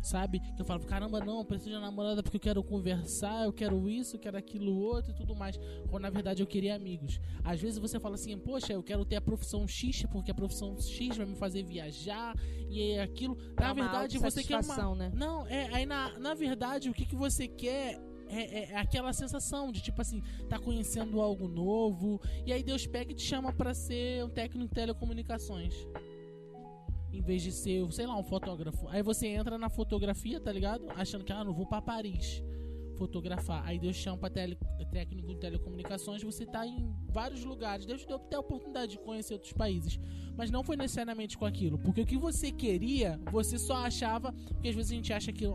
sabe? 0.02 0.40
Que 0.40 0.62
eu 0.62 0.64
falo, 0.64 0.84
caramba, 0.84 1.20
não, 1.20 1.44
preciso 1.44 1.70
de 1.70 1.76
uma 1.76 1.82
namorada 1.82 2.22
porque 2.22 2.36
eu 2.36 2.40
quero 2.40 2.62
conversar, 2.62 3.44
eu 3.44 3.52
quero 3.52 3.88
isso, 3.88 4.16
eu 4.16 4.20
quero 4.20 4.36
aquilo 4.36 4.74
outro 4.74 5.12
e 5.12 5.14
tudo 5.14 5.34
mais. 5.34 5.58
Quando 5.88 6.02
na 6.02 6.10
verdade 6.10 6.42
eu 6.42 6.46
queria 6.46 6.74
amigos. 6.74 7.20
Às 7.44 7.60
vezes 7.60 7.78
você 7.78 7.98
fala 8.00 8.14
assim, 8.14 8.36
poxa, 8.38 8.72
eu 8.72 8.82
quero 8.82 9.04
ter 9.04 9.16
a 9.16 9.20
profissão 9.20 9.66
X 9.66 10.04
porque 10.10 10.30
a 10.30 10.34
profissão 10.34 10.78
X 10.78 11.16
vai 11.16 11.26
me 11.26 11.36
fazer 11.36 11.62
viajar 11.62 12.34
e 12.68 12.92
é 12.92 13.02
aquilo. 13.02 13.36
Na 13.58 13.72
verdade 13.72 14.18
você 14.18 14.42
quer 14.42 14.60
uma. 14.60 14.94
Né? 14.94 15.12
Não, 15.14 15.46
é, 15.46 15.68
aí 15.74 15.86
na, 15.86 16.18
na 16.18 16.34
verdade 16.34 16.88
o 16.88 16.94
que, 16.94 17.04
que 17.04 17.16
você 17.16 17.46
quer 17.46 18.00
é, 18.30 18.42
é, 18.42 18.72
é, 18.72 18.76
aquela 18.76 19.12
sensação 19.12 19.72
de 19.72 19.82
tipo 19.82 20.00
assim, 20.00 20.22
tá 20.48 20.58
conhecendo 20.58 21.20
algo 21.20 21.48
novo, 21.48 22.20
e 22.46 22.52
aí 22.52 22.62
Deus 22.62 22.86
pega 22.86 23.12
e 23.12 23.14
te 23.14 23.22
chama 23.22 23.52
para 23.52 23.74
ser 23.74 24.24
um 24.24 24.28
técnico 24.28 24.68
de 24.68 24.74
telecomunicações 24.74 25.74
em 27.12 27.20
vez 27.20 27.42
de 27.42 27.50
ser, 27.50 27.90
sei 27.92 28.06
lá, 28.06 28.16
um 28.16 28.22
fotógrafo. 28.22 28.86
Aí 28.88 29.02
você 29.02 29.26
entra 29.26 29.58
na 29.58 29.68
fotografia, 29.68 30.40
tá 30.40 30.52
ligado? 30.52 30.88
Achando 30.90 31.24
que, 31.24 31.32
ah, 31.32 31.42
não 31.42 31.52
vou 31.52 31.66
para 31.66 31.82
Paris 31.82 32.42
fotografar. 32.96 33.66
Aí 33.66 33.78
Deus 33.78 33.96
chama 33.96 34.18
para 34.18 34.30
tele, 34.30 34.58
técnico 34.92 35.28
de 35.28 35.36
telecomunicações, 35.36 36.22
você 36.22 36.44
tá 36.44 36.66
em 36.66 36.94
vários 37.08 37.42
lugares. 37.44 37.86
Deus 37.86 38.04
deu 38.04 38.16
até 38.16 38.36
a 38.36 38.40
oportunidade 38.40 38.92
de 38.92 38.98
conhecer 38.98 39.32
outros 39.32 39.54
países. 39.54 39.98
Mas 40.36 40.50
não 40.50 40.62
foi 40.62 40.76
necessariamente 40.76 41.38
com 41.38 41.46
aquilo. 41.46 41.78
Porque 41.78 42.02
o 42.02 42.06
que 42.06 42.18
você 42.18 42.52
queria, 42.52 43.18
você 43.32 43.58
só 43.58 43.76
achava. 43.76 44.32
Porque 44.32 44.68
às 44.68 44.74
vezes 44.74 44.92
a 44.92 44.94
gente 44.94 45.12
acha 45.12 45.32
que 45.32 45.46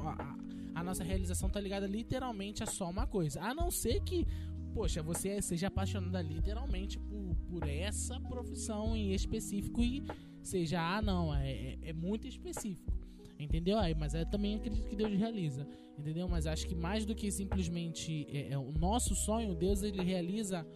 a 0.76 0.84
nossa 0.84 1.04
realização 1.04 1.50
tá 1.50 1.60
ligada 1.60 1.88
literalmente 1.88 2.62
a 2.62 2.68
só 2.68 2.90
uma 2.90 3.08
coisa. 3.08 3.42
A 3.42 3.56
não 3.56 3.72
ser 3.72 4.02
que 4.02 4.28
poxa, 4.76 5.02
você 5.02 5.42
seja 5.42 5.68
apaixonada 5.68 6.22
literalmente 6.22 7.00
por, 7.00 7.34
por 7.50 7.68
essa 7.68 8.20
profissão 8.20 8.94
em 8.94 9.14
específico 9.14 9.82
e 9.82 10.04
seja, 10.44 10.82
ah, 10.82 11.02
não, 11.02 11.34
é, 11.34 11.50
é, 11.50 11.78
é 11.82 11.94
muito 11.94 12.28
específico. 12.28 12.94
Entendeu? 13.40 13.80
Aí, 13.80 13.96
mas 13.96 14.14
eu 14.14 14.26
também 14.26 14.56
acredito 14.56 14.88
que 14.88 14.96
Deus 14.96 15.18
realiza. 15.18 15.66
Entendeu? 15.98 16.28
Mas 16.28 16.46
acho 16.46 16.68
que 16.68 16.76
mais 16.76 17.06
do 17.06 17.16
que 17.16 17.32
simplesmente 17.32 18.28
é, 18.30 18.52
é 18.52 18.58
o 18.58 18.72
nosso 18.74 19.16
sonho, 19.16 19.56
Deus 19.56 19.82
ele 19.82 20.04
realiza. 20.04 20.68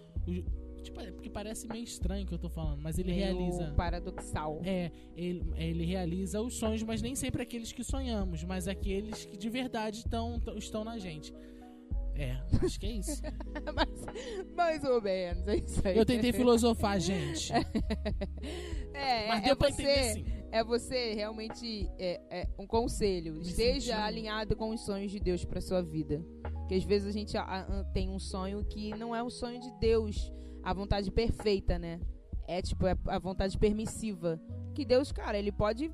Tipo, 0.81 0.99
é 1.01 1.11
porque 1.11 1.29
parece 1.29 1.67
meio 1.67 1.83
estranho 1.83 2.23
o 2.23 2.27
que 2.27 2.33
eu 2.33 2.39
tô 2.39 2.49
falando, 2.49 2.81
mas 2.81 2.97
ele 2.97 3.11
meio 3.11 3.23
realiza. 3.23 3.73
paradoxal. 3.75 4.61
É, 4.63 4.91
ele, 5.15 5.43
ele 5.55 5.85
realiza 5.85 6.41
os 6.41 6.55
sonhos, 6.55 6.83
mas 6.83 7.01
nem 7.01 7.15
sempre 7.15 7.41
aqueles 7.41 7.71
que 7.71 7.83
sonhamos, 7.83 8.43
mas 8.43 8.67
aqueles 8.67 9.25
que 9.25 9.37
de 9.37 9.49
verdade 9.49 10.03
tão, 10.05 10.39
estão 10.57 10.83
na 10.83 10.97
gente. 10.97 11.33
É, 12.19 12.37
acho 12.65 12.77
que 12.77 12.85
é 12.85 12.91
isso. 12.91 13.21
mais, 13.73 14.53
mais 14.53 14.83
ou 14.83 15.01
menos, 15.01 15.47
é 15.47 15.55
isso 15.55 15.87
aí. 15.87 15.97
Eu 15.97 16.05
tentei 16.05 16.33
filosofar, 16.33 16.99
gente. 16.99 17.51
é, 18.93 19.27
Mas 19.29 19.39
é 19.39 19.45
deu 19.45 19.53
é 19.53 19.55
pra 19.55 19.71
você, 19.71 19.81
entender 19.81 20.13
sim. 20.13 20.39
É 20.51 20.63
você 20.63 21.13
realmente 21.13 21.89
é, 21.97 22.19
é 22.29 22.47
um 22.57 22.67
conselho. 22.67 23.35
Me 23.35 23.41
Esteja 23.43 23.93
sentindo. 23.93 24.05
alinhado 24.05 24.55
com 24.55 24.71
os 24.71 24.81
sonhos 24.81 25.11
de 25.11 25.19
Deus 25.19 25.45
para 25.45 25.61
sua 25.61 25.81
vida. 25.81 26.21
Que 26.67 26.75
às 26.75 26.83
vezes 26.83 27.07
a 27.07 27.11
gente 27.11 27.33
tem 27.93 28.09
um 28.09 28.19
sonho 28.19 28.65
que 28.65 28.89
não 28.97 29.15
é 29.15 29.23
um 29.23 29.29
sonho 29.29 29.59
de 29.61 29.71
Deus, 29.79 30.31
a 30.69 30.73
vontade 30.73 31.11
perfeita, 31.11 31.77
né? 31.77 31.99
É 32.47 32.61
tipo 32.61 32.87
é 32.87 32.95
a 33.07 33.19
vontade 33.19 33.57
permissiva 33.57 34.41
que 34.73 34.85
Deus, 34.85 35.11
cara, 35.11 35.37
ele 35.37 35.51
pode. 35.51 35.91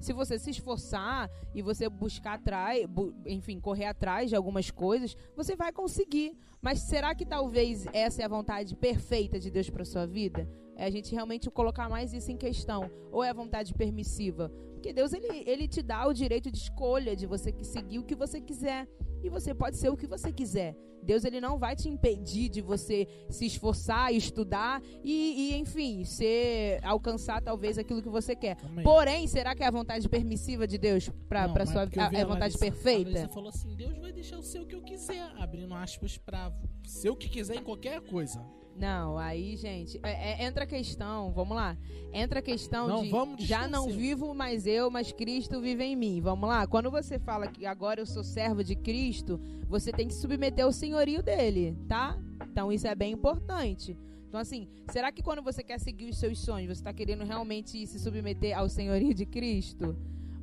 Se 0.00 0.12
você 0.12 0.38
se 0.38 0.50
esforçar 0.50 1.30
e 1.54 1.60
você 1.60 1.88
buscar 1.88 2.34
atrás, 2.34 2.86
enfim, 3.26 3.60
correr 3.60 3.84
atrás 3.84 4.30
de 4.30 4.36
algumas 4.36 4.70
coisas, 4.70 5.14
você 5.36 5.54
vai 5.54 5.70
conseguir. 5.70 6.36
Mas 6.60 6.80
será 6.80 7.14
que 7.14 7.26
talvez 7.26 7.86
essa 7.92 8.22
é 8.22 8.24
a 8.24 8.28
vontade 8.28 8.74
perfeita 8.74 9.38
de 9.38 9.50
Deus 9.50 9.68
para 9.68 9.84
sua 9.84 10.06
vida? 10.06 10.48
É 10.76 10.86
a 10.86 10.90
gente 10.90 11.12
realmente 11.12 11.50
colocar 11.50 11.88
mais 11.90 12.14
isso 12.14 12.30
em 12.30 12.36
questão. 12.36 12.90
Ou 13.10 13.22
é 13.22 13.28
a 13.28 13.34
vontade 13.34 13.74
permissiva? 13.74 14.50
Porque 14.82 14.92
Deus, 14.92 15.12
ele, 15.12 15.44
ele 15.46 15.68
te 15.68 15.80
dá 15.80 16.08
o 16.08 16.12
direito 16.12 16.50
de 16.50 16.58
escolha, 16.58 17.14
de 17.14 17.24
você 17.24 17.54
seguir 17.62 18.00
o 18.00 18.02
que 18.02 18.16
você 18.16 18.40
quiser. 18.40 18.88
E 19.22 19.30
você 19.30 19.54
pode 19.54 19.76
ser 19.76 19.88
o 19.90 19.96
que 19.96 20.08
você 20.08 20.32
quiser. 20.32 20.76
Deus 21.00 21.24
ele 21.24 21.40
não 21.40 21.56
vai 21.56 21.76
te 21.76 21.88
impedir 21.88 22.48
de 22.48 22.60
você 22.60 23.06
se 23.30 23.46
esforçar, 23.46 24.12
estudar 24.12 24.82
e, 25.04 25.52
e 25.52 25.56
enfim, 25.56 26.04
ser 26.04 26.80
alcançar 26.84 27.40
talvez 27.40 27.78
aquilo 27.78 28.02
que 28.02 28.08
você 28.08 28.34
quer. 28.34 28.56
Também. 28.56 28.82
Porém, 28.82 29.28
será 29.28 29.54
que 29.54 29.62
é 29.62 29.66
a 29.66 29.70
vontade 29.70 30.08
permissiva 30.08 30.66
de 30.66 30.78
Deus 30.78 31.08
para 31.28 31.48
para 31.48 31.64
sua 31.64 31.84
vida? 31.84 32.10
É 32.12 32.22
a 32.22 32.26
vontade 32.26 32.56
Larissa, 32.56 32.58
perfeita? 32.58 33.20
Você 33.20 33.28
falou 33.28 33.50
assim: 33.50 33.76
Deus 33.76 33.96
vai 33.98 34.12
deixar 34.12 34.36
eu 34.36 34.42
ser 34.42 34.60
o 34.60 34.66
que 34.66 34.74
eu 34.74 34.82
quiser, 34.82 35.30
abrindo 35.38 35.74
aspas 35.74 36.18
para 36.18 36.52
ser 36.84 37.10
o 37.10 37.16
que 37.16 37.28
quiser 37.28 37.56
em 37.56 37.64
qualquer 37.64 38.00
coisa. 38.00 38.44
Não, 38.76 39.18
aí, 39.18 39.56
gente, 39.56 40.00
é, 40.02 40.42
é, 40.42 40.44
entra 40.44 40.64
a 40.64 40.66
questão, 40.66 41.30
vamos 41.32 41.56
lá. 41.56 41.76
Entra 42.12 42.40
a 42.40 42.42
questão 42.42 42.88
não, 42.88 43.36
de 43.36 43.46
já 43.46 43.68
não 43.68 43.88
vivo 43.88 44.34
mais 44.34 44.66
eu, 44.66 44.90
mas 44.90 45.12
Cristo 45.12 45.60
vive 45.60 45.84
em 45.84 45.94
mim. 45.94 46.20
Vamos 46.20 46.48
lá. 46.48 46.66
Quando 46.66 46.90
você 46.90 47.18
fala 47.18 47.46
que 47.46 47.66
agora 47.66 48.00
eu 48.00 48.06
sou 48.06 48.24
servo 48.24 48.64
de 48.64 48.74
Cristo, 48.74 49.40
você 49.68 49.92
tem 49.92 50.08
que 50.08 50.14
submeter 50.14 50.64
ao 50.64 50.72
senhorio 50.72 51.22
dele, 51.22 51.76
tá? 51.86 52.18
Então 52.50 52.72
isso 52.72 52.86
é 52.86 52.94
bem 52.94 53.12
importante. 53.12 53.96
Então, 54.28 54.40
assim, 54.40 54.66
será 54.90 55.12
que 55.12 55.22
quando 55.22 55.42
você 55.42 55.62
quer 55.62 55.78
seguir 55.78 56.08
os 56.08 56.18
seus 56.18 56.38
sonhos, 56.38 56.68
você 56.68 56.80
está 56.80 56.92
querendo 56.92 57.22
realmente 57.22 57.86
se 57.86 57.98
submeter 57.98 58.56
ao 58.56 58.66
senhorio 58.66 59.12
de 59.12 59.26
Cristo? 59.26 59.94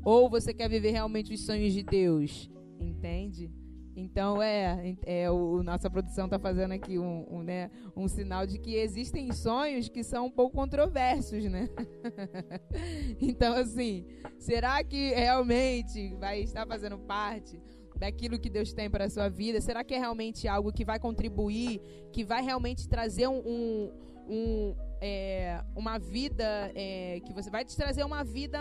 Ou 0.06 0.30
você 0.30 0.54
quer 0.54 0.70
viver 0.70 0.92
realmente 0.92 1.34
os 1.34 1.44
sonhos 1.44 1.74
de 1.74 1.82
Deus? 1.82 2.50
Entende? 2.80 3.52
Então 4.00 4.42
é, 4.42 4.96
é 5.06 5.30
o 5.30 5.62
nossa 5.62 5.90
produção 5.90 6.26
está 6.26 6.40
fazendo 6.40 6.72
aqui 6.72 6.98
um, 6.98 7.26
um, 7.30 7.44
né, 7.44 7.70
um 7.96 8.08
sinal 8.08 8.48
de 8.48 8.58
que 8.58 8.76
existem 8.76 9.32
sonhos 9.32 9.90
que 9.90 10.04
são 10.04 10.28
um 10.28 10.32
pouco 10.32 10.56
controversos, 10.56 11.44
né? 11.46 11.70
então 13.20 13.54
assim, 13.54 14.06
será 14.38 14.84
que 14.84 15.10
realmente 15.10 16.16
vai 16.16 16.42
estar 16.42 16.66
fazendo 16.66 16.98
parte 16.98 17.62
daquilo 17.98 18.40
que 18.40 18.50
Deus 18.50 18.72
tem 18.72 18.90
para 18.90 19.06
a 19.06 19.10
sua 19.10 19.28
vida? 19.30 19.60
Será 19.60 19.84
que 19.84 19.94
é 19.94 20.00
realmente 20.00 20.48
algo 20.48 20.72
que 20.72 20.86
vai 20.86 20.98
contribuir, 20.98 21.82
que 22.14 22.24
vai 22.24 22.42
realmente 22.42 22.88
trazer 22.88 23.28
um, 23.28 23.42
um, 23.46 23.92
um 24.30 24.76
é, 25.02 25.64
uma 25.76 25.98
vida 25.98 26.72
é, 26.76 27.20
que 27.26 27.34
você 27.34 27.50
vai 27.50 27.64
te 27.64 27.76
trazer 27.76 28.04
uma 28.04 28.24
vida 28.24 28.60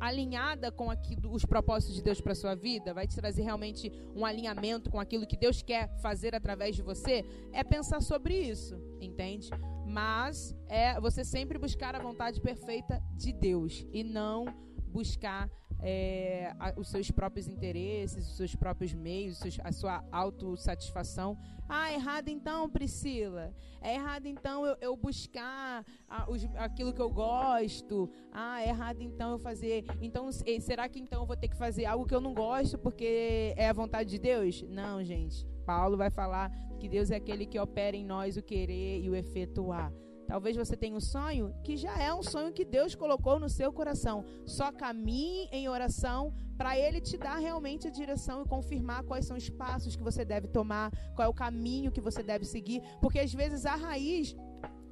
alinhada 0.00 0.70
com 0.70 0.90
aquilo, 0.90 1.32
os 1.32 1.44
propósitos 1.44 1.94
de 1.94 2.02
Deus 2.02 2.20
para 2.20 2.34
sua 2.34 2.54
vida, 2.54 2.94
vai 2.94 3.06
te 3.06 3.16
trazer 3.16 3.42
realmente 3.42 3.92
um 4.14 4.24
alinhamento 4.24 4.90
com 4.90 4.98
aquilo 4.98 5.26
que 5.26 5.36
Deus 5.36 5.62
quer 5.62 5.88
fazer 6.00 6.34
através 6.34 6.76
de 6.76 6.82
você, 6.82 7.24
é 7.52 7.62
pensar 7.62 8.00
sobre 8.00 8.34
isso, 8.34 8.76
entende? 9.00 9.50
Mas 9.86 10.54
é 10.68 11.00
você 11.00 11.24
sempre 11.24 11.58
buscar 11.58 11.94
a 11.94 11.98
vontade 11.98 12.40
perfeita 12.40 13.02
de 13.14 13.32
Deus 13.32 13.86
e 13.92 14.02
não 14.02 14.46
buscar 14.92 15.50
é, 15.82 16.54
a, 16.58 16.72
os 16.76 16.88
seus 16.88 17.10
próprios 17.10 17.48
interesses, 17.48 18.28
os 18.28 18.36
seus 18.36 18.54
próprios 18.54 18.94
meios, 18.94 19.38
seus, 19.38 19.58
a 19.62 19.72
sua 19.72 20.04
autossatisfação. 20.12 21.36
Ah, 21.68 21.92
errado 21.92 22.28
então, 22.28 22.68
Priscila. 22.70 23.52
É 23.80 23.94
errado 23.94 24.26
então 24.26 24.64
eu, 24.64 24.76
eu 24.80 24.96
buscar 24.96 25.84
a, 26.08 26.30
os, 26.30 26.44
aquilo 26.56 26.92
que 26.92 27.00
eu 27.00 27.10
gosto. 27.10 28.08
Ah, 28.32 28.62
é 28.62 28.68
errado 28.68 29.02
então 29.02 29.32
eu 29.32 29.38
fazer. 29.38 29.84
Então, 30.00 30.30
será 30.60 30.88
que 30.88 31.00
então 31.00 31.22
eu 31.22 31.26
vou 31.26 31.36
ter 31.36 31.48
que 31.48 31.56
fazer 31.56 31.84
algo 31.84 32.06
que 32.06 32.14
eu 32.14 32.20
não 32.20 32.32
gosto 32.32 32.78
porque 32.78 33.52
é 33.56 33.68
a 33.68 33.72
vontade 33.72 34.10
de 34.10 34.18
Deus? 34.18 34.62
Não, 34.68 35.02
gente. 35.02 35.46
Paulo 35.66 35.96
vai 35.96 36.10
falar 36.10 36.50
que 36.78 36.88
Deus 36.88 37.10
é 37.10 37.16
aquele 37.16 37.46
que 37.46 37.58
opera 37.58 37.96
em 37.96 38.04
nós 38.04 38.36
o 38.36 38.42
querer 38.42 39.00
e 39.00 39.08
o 39.08 39.16
efetuar. 39.16 39.92
Talvez 40.32 40.56
você 40.56 40.74
tenha 40.74 40.96
um 40.96 41.00
sonho 41.14 41.54
que 41.62 41.76
já 41.76 41.94
é 41.98 42.10
um 42.14 42.22
sonho 42.22 42.54
que 42.54 42.64
Deus 42.64 42.94
colocou 42.94 43.38
no 43.38 43.50
seu 43.50 43.70
coração. 43.70 44.24
Só 44.46 44.72
caminhe 44.72 45.46
em 45.52 45.68
oração 45.68 46.32
para 46.56 46.74
Ele 46.74 47.02
te 47.02 47.18
dar 47.18 47.36
realmente 47.36 47.86
a 47.86 47.90
direção 47.90 48.40
e 48.40 48.48
confirmar 48.48 49.02
quais 49.02 49.26
são 49.26 49.36
os 49.36 49.50
passos 49.50 49.94
que 49.94 50.02
você 50.02 50.24
deve 50.24 50.48
tomar, 50.48 50.90
qual 51.14 51.26
é 51.26 51.28
o 51.28 51.34
caminho 51.34 51.92
que 51.92 52.00
você 52.00 52.22
deve 52.22 52.46
seguir. 52.46 52.80
Porque 52.98 53.18
às 53.18 53.34
vezes 53.34 53.66
a 53.66 53.74
raiz 53.74 54.34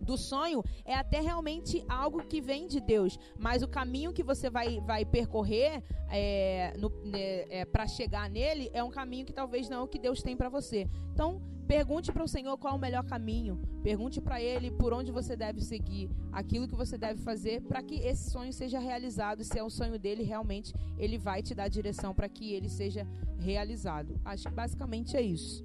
do 0.00 0.16
sonho 0.16 0.62
é 0.84 0.94
até 0.94 1.20
realmente 1.20 1.84
algo 1.88 2.24
que 2.24 2.40
vem 2.40 2.66
de 2.66 2.80
Deus, 2.80 3.18
mas 3.38 3.62
o 3.62 3.68
caminho 3.68 4.12
que 4.12 4.22
você 4.22 4.48
vai, 4.48 4.80
vai 4.80 5.04
percorrer 5.04 5.82
é, 6.08 6.72
né, 7.04 7.46
é, 7.50 7.64
para 7.64 7.86
chegar 7.86 8.28
nele 8.28 8.70
é 8.72 8.82
um 8.82 8.90
caminho 8.90 9.26
que 9.26 9.32
talvez 9.32 9.68
não 9.68 9.78
é 9.78 9.80
o 9.82 9.88
que 9.88 9.98
Deus 9.98 10.22
tem 10.22 10.36
para 10.36 10.48
você. 10.48 10.88
Então 11.12 11.40
Pergunte 11.70 12.10
para 12.10 12.24
o 12.24 12.26
Senhor 12.26 12.58
qual 12.58 12.74
é 12.74 12.76
o 12.76 12.80
melhor 12.80 13.04
caminho. 13.04 13.56
Pergunte 13.80 14.20
para 14.20 14.42
Ele 14.42 14.72
por 14.72 14.92
onde 14.92 15.12
você 15.12 15.36
deve 15.36 15.60
seguir, 15.60 16.10
aquilo 16.32 16.66
que 16.66 16.74
você 16.74 16.98
deve 16.98 17.22
fazer 17.22 17.60
para 17.62 17.80
que 17.80 17.94
esse 17.94 18.28
sonho 18.28 18.52
seja 18.52 18.80
realizado. 18.80 19.44
Se 19.44 19.56
é 19.56 19.62
o 19.62 19.70
sonho 19.70 19.96
dele, 19.96 20.24
realmente 20.24 20.74
Ele 20.98 21.16
vai 21.16 21.44
te 21.44 21.54
dar 21.54 21.68
direção 21.68 22.12
para 22.12 22.28
que 22.28 22.52
ele 22.52 22.68
seja 22.68 23.06
realizado. 23.38 24.20
Acho 24.24 24.48
que 24.48 24.52
basicamente 24.52 25.16
é 25.16 25.22
isso. 25.22 25.64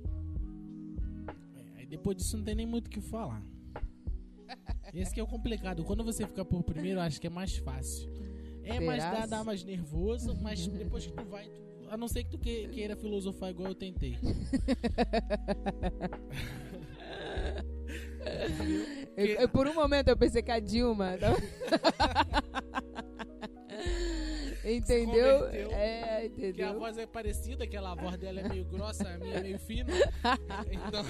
É, 1.75 1.87
depois 1.87 2.15
disso 2.17 2.37
não 2.37 2.43
tem 2.43 2.53
nem 2.53 2.67
muito 2.67 2.85
o 2.85 2.91
que 2.91 3.01
falar. 3.01 3.41
Esse 4.95 5.13
que 5.13 5.19
é 5.19 5.23
o 5.23 5.27
complicado. 5.27 5.83
Quando 5.83 6.03
você 6.03 6.25
fica 6.25 6.45
por 6.45 6.63
primeiro, 6.63 7.01
acho 7.01 7.19
que 7.19 7.27
é 7.27 7.29
mais 7.29 7.57
fácil. 7.57 8.09
É 8.63 8.79
mais 8.79 9.03
dá, 9.03 9.25
dá 9.25 9.43
mais 9.43 9.63
nervoso, 9.63 10.35
mas 10.41 10.65
depois 10.67 11.05
que 11.05 11.13
tu 11.13 11.25
vai, 11.25 11.45
tu 11.45 11.89
a 11.89 11.97
não 11.97 12.07
ser 12.07 12.23
que 12.23 12.31
tu 12.31 12.39
queira 12.39 12.95
filosofar 12.95 13.51
igual 13.51 13.67
eu 13.69 13.75
tentei. 13.75 14.17
eu, 19.15 19.25
eu, 19.25 19.49
por 19.49 19.67
um 19.67 19.73
momento 19.73 20.07
eu 20.07 20.17
pensei 20.17 20.41
que 20.41 20.49
a 20.49 20.59
Dilma. 20.59 21.11
entendeu? 24.65 25.47
É, 25.47 26.25
entendeu? 26.25 26.53
Que 26.53 26.63
a 26.63 26.73
voz 26.73 26.97
é 26.97 27.05
parecida, 27.05 27.63
aquela 27.63 27.93
voz 27.95 28.17
dela 28.17 28.41
é 28.41 28.49
meio 28.49 28.65
grossa, 28.69 29.07
a 29.07 29.17
minha 29.17 29.35
é 29.35 29.41
meio 29.41 29.59
fina. 29.59 29.93
Então. 30.71 31.03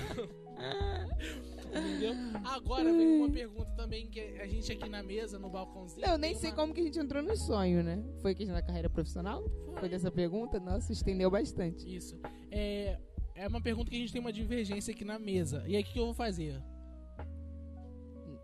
Entendeu? 1.68 2.14
Agora 2.46 2.84
vem 2.86 3.18
uma 3.20 3.30
pergunta 3.30 3.72
também 3.72 4.08
que 4.08 4.20
a 4.20 4.48
gente 4.48 4.72
aqui 4.72 4.88
na 4.88 5.04
mesa, 5.04 5.38
no 5.38 5.50
balcãozinho. 5.50 6.06
Eu 6.08 6.18
nem 6.18 6.34
sei 6.34 6.52
uma... 6.52 6.56
como 6.56 6.74
que 6.74 6.80
a 6.80 6.84
gente 6.84 6.98
entrou 7.00 7.22
no 7.22 7.36
sonho, 7.36 7.84
né? 7.84 8.02
Foi 8.22 8.34
questão 8.34 8.56
da 8.56 8.62
carreira 8.62 8.90
profissional? 8.90 9.44
Foi. 9.66 9.80
Foi 9.82 9.90
dessa 9.90 10.10
pergunta? 10.10 10.60
Nossa, 10.60 10.94
estendeu 10.94 11.30
bastante. 11.30 11.94
Isso. 11.94 12.18
É, 12.50 12.98
é 13.36 13.48
uma 13.48 13.62
pergunta 13.62 13.90
que 13.90 13.98
a 13.98 14.00
gente 14.00 14.14
tem 14.14 14.22
uma 14.22 14.32
divergência 14.32 14.94
aqui 14.94 15.04
na 15.04 15.20
mesa. 15.20 15.64
E 15.68 15.76
aí 15.76 15.84
o 15.84 15.86
que 15.86 16.00
eu 16.00 16.06
vou 16.06 16.14
fazer? 16.14 16.62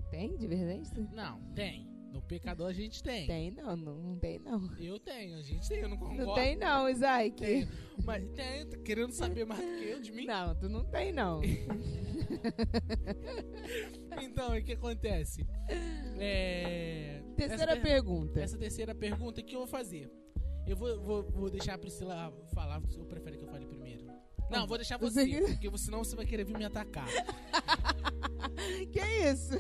Tem 0.10 0.36
divergência? 0.36 1.08
Não, 1.14 1.40
tem. 1.56 1.91
No 2.12 2.22
pecador 2.22 2.68
a 2.68 2.74
gente 2.74 3.02
tem. 3.02 3.26
Tem 3.26 3.52
não, 3.52 3.78
não, 3.78 3.96
não 3.96 4.18
tem 4.18 4.38
não. 4.38 4.70
Eu 4.78 5.00
tenho, 5.00 5.38
a 5.38 5.42
gente 5.42 5.66
tem, 5.68 5.80
eu 5.80 5.88
não 5.88 5.98
concordo. 5.98 6.26
Não 6.26 6.36
tem 6.36 6.58
não, 6.58 6.90
Isaac. 6.90 7.38
Tem. 7.38 7.66
Mas 8.04 8.30
tem, 8.32 8.68
tá 8.68 8.78
querendo 8.78 9.14
saber 9.14 9.46
mais 9.46 9.62
do 9.62 9.78
que 9.78 9.86
eu 9.86 10.02
de 10.02 10.12
mim? 10.12 10.26
Não, 10.26 10.54
tu 10.54 10.68
não 10.68 10.84
tem 10.84 11.14
não. 11.14 11.40
então, 14.22 14.58
o 14.58 14.62
que 14.62 14.74
acontece? 14.74 15.48
É... 16.20 17.24
Terceira 17.38 17.72
essa 17.72 17.82
pergunta. 17.82 18.42
Essa 18.42 18.58
terceira 18.58 18.94
pergunta, 18.94 19.40
o 19.40 19.44
que 19.44 19.56
eu 19.56 19.60
vou 19.60 19.68
fazer? 19.68 20.12
Eu 20.68 20.76
vou, 20.76 21.00
vou, 21.00 21.24
vou 21.32 21.50
deixar 21.50 21.76
a 21.76 21.78
Priscila 21.78 22.34
falar, 22.54 22.82
ou 22.98 23.06
prefere 23.06 23.38
que 23.38 23.46
eu 23.46 23.50
fale 23.50 23.66
primeiro? 23.66 24.06
Não, 24.50 24.68
vou 24.68 24.78
deixar 24.78 24.98
você, 24.98 25.26
porque 25.26 25.78
senão 25.78 26.04
você 26.04 26.14
vai 26.14 26.26
querer 26.26 26.44
vir 26.44 26.58
me 26.58 26.66
atacar. 26.66 27.08
que 28.92 29.00
isso? 29.00 29.54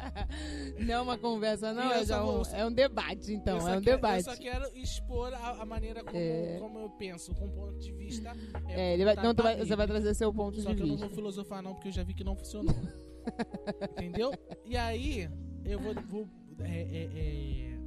Não 0.78 0.94
é 0.94 1.00
uma 1.00 1.18
conversa, 1.18 1.72
não, 1.72 1.92
é, 1.92 2.04
já 2.04 2.24
um, 2.24 2.42
é 2.52 2.66
um 2.66 2.72
debate, 2.72 3.32
então, 3.32 3.56
é 3.58 3.78
um 3.78 3.80
quero, 3.80 3.96
debate. 3.96 4.28
Eu 4.28 4.34
só 4.34 4.40
quero 4.40 4.76
expor 4.76 5.32
a, 5.32 5.62
a 5.62 5.66
maneira 5.66 6.04
como, 6.04 6.16
é. 6.16 6.56
como, 6.58 6.78
eu 6.78 6.90
penso, 6.90 7.34
com 7.34 7.48
ponto 7.50 7.78
de 7.78 7.92
vista. 7.92 8.32
É, 8.68 8.90
é 8.90 8.94
ele 8.94 9.04
vai, 9.04 9.16
não, 9.16 9.34
vai, 9.34 9.56
você 9.56 9.76
vai 9.76 9.86
trazer 9.86 10.14
seu 10.14 10.32
ponto 10.32 10.60
só 10.60 10.72
de 10.72 10.74
vista. 10.74 10.74
Só 10.74 10.74
que 10.74 10.82
eu 10.82 10.86
não 10.86 10.96
vou 10.96 11.08
filosofar, 11.10 11.62
não, 11.62 11.74
porque 11.74 11.88
eu 11.88 11.92
já 11.92 12.02
vi 12.02 12.14
que 12.14 12.24
não 12.24 12.36
funcionou. 12.36 12.74
Entendeu? 13.96 14.32
E 14.64 14.76
aí, 14.76 15.28
eu 15.64 15.78
vou. 15.78 15.94
vou 16.08 16.28
é, 16.60 16.70
é, 16.70 17.10
é, 17.16 17.78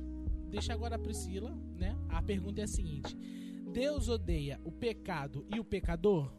deixa 0.50 0.74
agora 0.74 0.96
a 0.96 1.00
Priscila, 1.00 1.56
né? 1.76 1.96
A 2.10 2.22
pergunta 2.22 2.62
é 2.62 2.64
a 2.64 2.68
seguinte 2.68 3.18
Deus 3.72 4.10
odeia 4.10 4.60
o 4.64 4.72
pecado 4.72 5.46
e 5.54 5.60
o 5.60 5.64
pecador? 5.64 6.32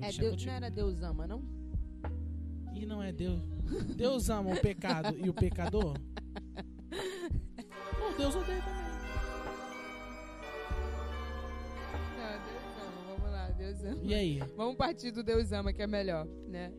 É, 0.00 0.12
Deus, 0.12 0.44
não 0.44 0.52
era 0.52 0.70
Deus 0.70 1.02
ama, 1.02 1.26
não? 1.26 1.42
E 2.74 2.84
não 2.86 3.02
é 3.02 3.12
Deus. 3.12 3.40
Deus 3.96 4.28
ama 4.28 4.52
o 4.52 4.60
pecado 4.60 5.16
e 5.16 5.28
o 5.28 5.34
pecador? 5.34 5.94
Não, 7.98 8.16
Deus 8.16 8.34
odeia 8.34 8.60
também. 8.62 8.84
Não, 12.18 12.40
Deus 12.44 12.64
ama, 12.82 13.02
vamos 13.06 13.30
lá. 13.30 13.50
Deus 13.50 13.84
ama. 13.84 14.00
E 14.02 14.14
aí? 14.14 14.38
Vamos 14.56 14.76
partir 14.76 15.10
do 15.10 15.22
Deus 15.22 15.52
ama, 15.52 15.72
que 15.72 15.82
é 15.82 15.86
melhor, 15.86 16.26
né? 16.48 16.72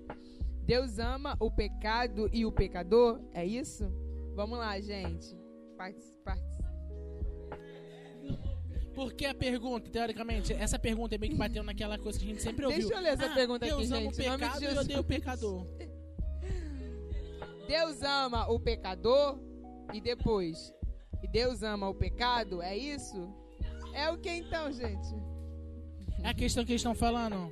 Deus 0.65 0.99
ama 0.99 1.37
o 1.39 1.49
pecado 1.49 2.29
e 2.33 2.45
o 2.45 2.51
pecador, 2.51 3.21
é 3.33 3.45
isso? 3.45 3.85
Vamos 4.35 4.57
lá, 4.57 4.79
gente. 4.79 5.35
Participa. 5.77 6.35
Porque 8.95 9.25
a 9.25 9.33
pergunta, 9.33 9.89
teoricamente, 9.91 10.53
essa 10.53 10.79
pergunta 10.79 11.15
é 11.15 11.17
meio 11.17 11.33
que 11.33 11.37
bateu 11.37 11.61
naquela 11.63 11.99
coisa 11.99 12.17
que 12.17 12.25
a 12.25 12.27
gente 12.29 12.41
sempre 12.41 12.65
ouviu. 12.65 12.79
Deixa 12.79 12.95
eu 12.95 13.03
ler 13.03 13.09
essa 13.09 13.25
ah, 13.25 13.33
pergunta 13.33 13.65
Deus 13.65 13.91
aqui, 13.91 13.91
ama 13.91 13.99
gente. 13.99 14.13
o 14.13 14.17
pecado 14.17 14.63
e 14.63 14.77
odeia 14.77 14.99
o 14.99 15.03
pecador. 15.03 15.67
Deus 17.67 18.01
ama 18.01 18.47
o 18.49 18.59
pecador 18.59 19.39
e 19.93 19.99
depois. 19.99 20.73
E 21.23 21.27
Deus 21.27 21.63
ama 21.63 21.89
o 21.89 21.95
pecado, 21.95 22.61
é 22.61 22.77
isso? 22.77 23.33
É 23.93 24.09
o 24.09 24.17
que 24.17 24.29
então, 24.29 24.71
gente? 24.71 25.15
É 26.23 26.29
a 26.29 26.33
questão 26.33 26.65
que 26.65 26.71
eles 26.71 26.81
estão 26.81 26.95
falando. 26.95 27.51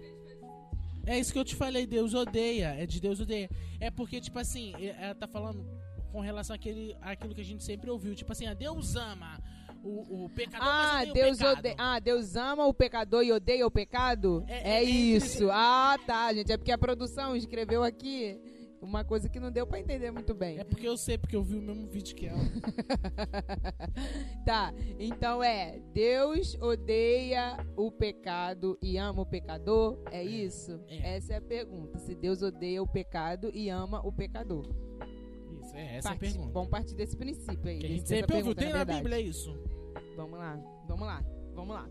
É 1.06 1.20
isso 1.20 1.34
que 1.34 1.40
eu 1.40 1.46
te 1.46 1.56
falei, 1.56 1.86
Deus 1.86 2.14
odeia. 2.14 2.76
É 2.76 2.86
de 2.86 3.00
Deus 3.00 3.20
odeia. 3.20 3.50
É 3.80 3.92
porque, 3.92 4.22
tipo 4.22 4.40
assim, 4.40 4.74
ela 5.00 5.16
tá 5.16 5.28
falando 5.28 5.66
com 6.12 6.22
relação 6.22 6.56
àquele, 6.56 6.96
àquilo 7.02 7.34
que 7.34 7.42
a 7.42 7.46
gente 7.46 7.64
sempre 7.64 7.90
ouviu. 7.90 8.16
Tipo 8.16 8.32
assim, 8.32 8.46
a 8.46 8.54
Deus 8.54 8.96
ama 8.96 9.42
o, 9.84 10.26
o 10.26 10.30
pecador, 10.30 10.68
ah, 10.68 11.04
Deus 11.06 11.42
odeia, 11.42 11.76
ah, 11.78 12.00
Deus 12.00 12.36
ama 12.36 12.66
o 12.66 12.74
pecador 12.74 13.24
e 13.24 13.32
odeia 13.34 13.68
o 13.68 13.72
pecado? 13.72 14.46
É, 14.48 14.76
é, 14.76 14.76
é 14.76 14.84
isso. 14.84 15.50
Ah, 15.52 15.98
tá, 16.06 16.34
gente. 16.34 16.52
É 16.52 16.58
porque 16.58 16.72
a 16.72 16.78
produção 16.78 17.36
escreveu 17.36 17.84
aqui 17.84 18.40
uma 18.84 19.04
coisa 19.04 19.30
que 19.30 19.40
não 19.40 19.52
deu 19.52 19.66
para 19.66 19.80
entender 19.80 20.12
muito 20.12 20.34
bem. 20.34 20.60
É 20.60 20.64
porque 20.64 20.88
eu 20.88 20.98
sei, 20.98 21.18
porque 21.18 21.36
eu 21.36 21.44
vi 21.44 21.56
o 21.56 21.62
mesmo 21.62 21.88
vídeo 21.88 22.16
que 22.16 22.28
ela. 22.28 22.40
tá, 24.46 24.74
então 25.00 25.42
é 25.42 25.80
Deus 25.94 26.56
odeia 26.62 27.58
o 27.78 27.90
pecado 27.90 28.78
e 28.82 28.98
ama 28.98 29.22
o 29.22 29.26
pecador? 29.26 29.98
É, 30.12 30.20
é 30.20 30.24
isso? 30.24 30.80
É. 30.88 31.16
Essa 31.16 31.34
é 31.34 31.38
a 31.38 31.42
pergunta. 31.42 31.98
Se 32.00 32.14
Deus 32.14 32.42
odeia 32.42 32.84
o 32.84 32.88
pecado 32.88 33.50
e 33.54 33.70
ama 33.70 34.06
o 34.06 34.12
pecador. 34.12 34.68
Isso, 35.62 35.76
é 35.76 35.98
essa 35.98 36.10
Parti, 36.10 36.26
é 36.26 36.28
a 36.28 36.32
pergunta. 36.32 36.54
Vamos 36.54 36.70
partir 36.70 36.96
desse 36.96 37.16
princípio 37.16 37.70
aí. 37.70 37.80
Que 37.80 37.86
a 37.86 37.90
gente 37.90 38.08
sempre 38.08 38.36
ouviu, 38.36 38.54
tem 38.54 38.70
na, 38.70 38.80
na 38.80 38.86
Bíblia 38.86 39.20
isso. 39.20 39.58
Vamos 40.18 40.38
lá, 40.38 40.60
vamos 40.88 41.08
lá, 41.08 41.24
vamos 41.56 41.76
lá. 41.76 41.90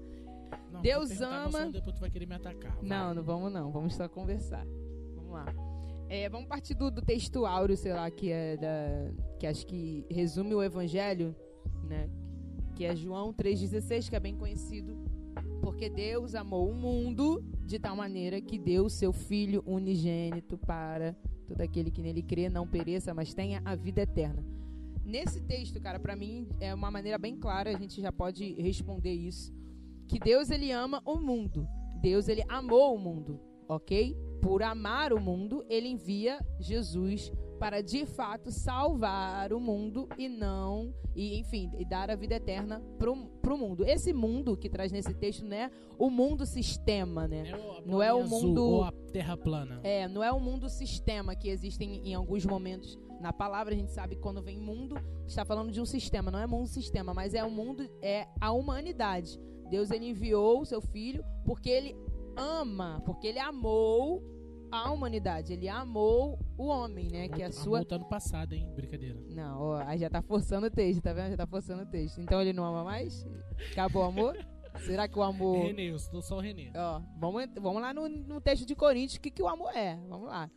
Não, 0.71 0.83
Deus 0.83 1.21
ama. 1.23 1.71
Depois 1.71 1.95
tu 1.95 2.01
vai 2.01 2.11
querer 2.11 2.27
me 2.27 2.35
atacar. 2.35 2.77
Vai. 2.77 2.85
Não, 2.85 3.15
não 3.15 3.23
vamos 3.23 3.51
não. 3.51 3.73
Vamos 3.73 3.95
só 3.95 4.09
conversar. 4.09 4.67
Vamos 5.15 5.33
lá. 5.33 5.72
É, 6.15 6.29
vamos 6.29 6.47
partir 6.47 6.75
do, 6.75 6.91
do 6.91 7.01
texto 7.01 7.47
áureo, 7.47 7.75
sei 7.75 7.95
lá, 7.95 8.11
que 8.11 8.31
é 8.31 8.59
da. 8.59 8.69
Que 9.39 9.47
acho 9.47 9.67
que 9.67 10.05
resume 10.11 10.55
o 10.55 10.63
evangelho, 10.63 11.35
né? 11.89 12.07
Que 12.77 12.85
é 12.85 12.95
João 12.95 13.33
3,16, 13.33 14.11
que 14.11 14.17
é 14.17 14.21
bem 14.21 14.37
conhecido. 14.37 14.95
Porque 15.63 15.89
Deus 15.89 16.35
amou 16.35 16.71
o 16.71 16.75
mundo 16.75 17.43
de 17.65 17.79
tal 17.79 17.97
maneira 17.97 18.43
que 18.43 18.59
deu 18.59 18.85
o 18.85 18.91
seu 18.91 19.11
Filho 19.11 19.63
unigênito 19.67 20.59
para 20.59 21.17
todo 21.49 21.63
aquele 21.63 21.91
que 21.91 22.03
nele 22.03 22.23
crê 22.23 22.51
não 22.51 22.69
pereça, 22.69 23.15
mas 23.15 23.33
tenha 23.33 23.63
a 23.65 23.75
vida 23.75 24.03
eterna. 24.03 24.45
Nesse 25.03 25.41
texto, 25.41 25.81
cara, 25.81 25.99
para 25.99 26.15
mim 26.15 26.47
é 26.61 26.75
uma 26.75 26.91
maneira 26.91 27.17
bem 27.17 27.39
clara, 27.39 27.71
a 27.71 27.79
gente 27.79 28.03
já 28.03 28.13
pode 28.13 28.53
responder 28.61 29.15
isso, 29.15 29.51
que 30.07 30.19
Deus 30.19 30.51
ele 30.51 30.73
ama 30.73 31.01
o 31.07 31.17
mundo. 31.17 31.67
Deus 32.03 32.29
ele 32.29 32.45
amou 32.51 32.95
o 32.95 32.99
mundo, 32.99 33.41
OK? 33.77 34.17
Por 34.41 34.63
amar 34.63 35.13
o 35.13 35.21
mundo, 35.21 35.65
ele 35.69 35.89
envia 35.89 36.41
Jesus 36.59 37.33
para 37.63 37.81
de 37.81 38.05
fato 38.05 38.51
salvar 38.51 39.53
o 39.53 39.61
mundo 39.61 40.09
e 40.19 40.29
não 40.29 40.93
e 41.15 41.39
enfim 41.39 41.71
e 41.79 41.85
dar 41.85 42.11
a 42.11 42.17
vida 42.17 42.35
eterna 42.35 42.83
pro, 42.99 43.15
pro 43.41 43.57
mundo. 43.57 43.85
Esse 43.87 44.13
mundo 44.13 44.57
que 44.57 44.69
traz 44.69 44.91
nesse 44.91 45.15
texto 45.15 45.45
né 45.45 45.71
o 45.97 46.11
mundo 46.11 46.45
sistema 46.45 47.29
né? 47.29 47.45
É 47.49 47.83
não 47.87 48.03
é 48.03 48.13
o 48.13 48.29
mundo 48.29 48.65
ou 48.65 48.83
a 48.83 48.91
terra 49.13 49.37
plana. 49.37 49.79
É 49.85 50.09
não 50.09 50.25
é 50.25 50.33
o 50.33 50.41
mundo 50.41 50.69
sistema 50.69 51.37
que 51.37 51.49
existem 51.49 52.09
em 52.09 52.15
alguns 52.15 52.45
momentos 52.45 52.99
na 53.21 53.33
palavra. 53.33 53.73
A 53.73 53.77
gente 53.77 53.93
sabe 53.93 54.17
que 54.17 54.21
quando 54.21 54.43
vem 54.43 54.59
mundo 54.59 54.97
está 55.25 55.45
falando 55.45 55.71
de 55.71 55.81
um 55.81 55.87
sistema. 55.87 56.33
Não 56.33 56.41
é 56.41 56.49
mundo 56.49 56.67
sistema 56.67 57.15
mas 57.15 57.33
é 57.33 57.45
o 57.45 57.51
mundo 57.51 57.89
é 58.03 58.27
a 58.41 58.51
humanidade. 58.51 59.39
Deus 59.71 59.93
ele 59.93 60.09
enviou 60.09 60.61
o 60.61 60.67
seu 60.67 60.81
filho 60.81 61.25
porque 61.45 61.71
ele 61.71 61.97
ama 62.37 63.03
porque 63.05 63.27
ele 63.27 63.39
amou 63.39 64.23
a 64.73 64.91
humanidade. 64.91 65.53
Ele 65.53 65.69
amou 65.69 66.39
o 66.57 66.67
homem, 66.67 67.09
né? 67.11 67.29
que 67.29 67.43
é 67.43 67.47
a 67.47 67.53
sua. 67.53 67.79
Voltando 67.81 68.07
passado, 68.07 68.55
hein? 68.55 68.73
Brincadeira. 68.75 69.21
Não, 69.29 69.61
ó, 69.61 69.77
aí 69.87 69.99
já 69.99 70.09
tá 70.09 70.23
forçando 70.23 70.67
o 70.67 70.71
texto, 70.71 71.03
tá 71.03 71.13
vendo? 71.13 71.31
Já 71.31 71.37
tá 71.37 71.47
forçando 71.47 71.83
o 71.83 71.87
texto. 71.87 72.21
Então 72.21 72.41
ele 72.41 72.55
não 72.55 72.65
ama 72.65 72.83
mais? 72.83 73.27
Acabou 73.71 74.03
o 74.03 74.07
amor? 74.07 74.37
Será 74.87 75.07
que 75.07 75.19
o 75.19 75.23
amor. 75.23 75.67
Renê, 75.67 75.91
eu 75.91 75.99
sou 75.99 76.23
só 76.23 76.39
o 76.39 76.41
Renê. 76.41 76.73
Ó, 76.75 77.03
vamos, 77.19 77.45
vamos 77.61 77.83
lá 77.83 77.93
no, 77.93 78.09
no 78.09 78.41
texto 78.41 78.65
de 78.65 78.75
Coríntios, 78.75 79.17
o 79.17 79.21
que, 79.21 79.31
que 79.31 79.43
o 79.43 79.49
amor 79.49 79.77
é? 79.77 79.97
Vamos 80.09 80.27
lá. 80.29 80.51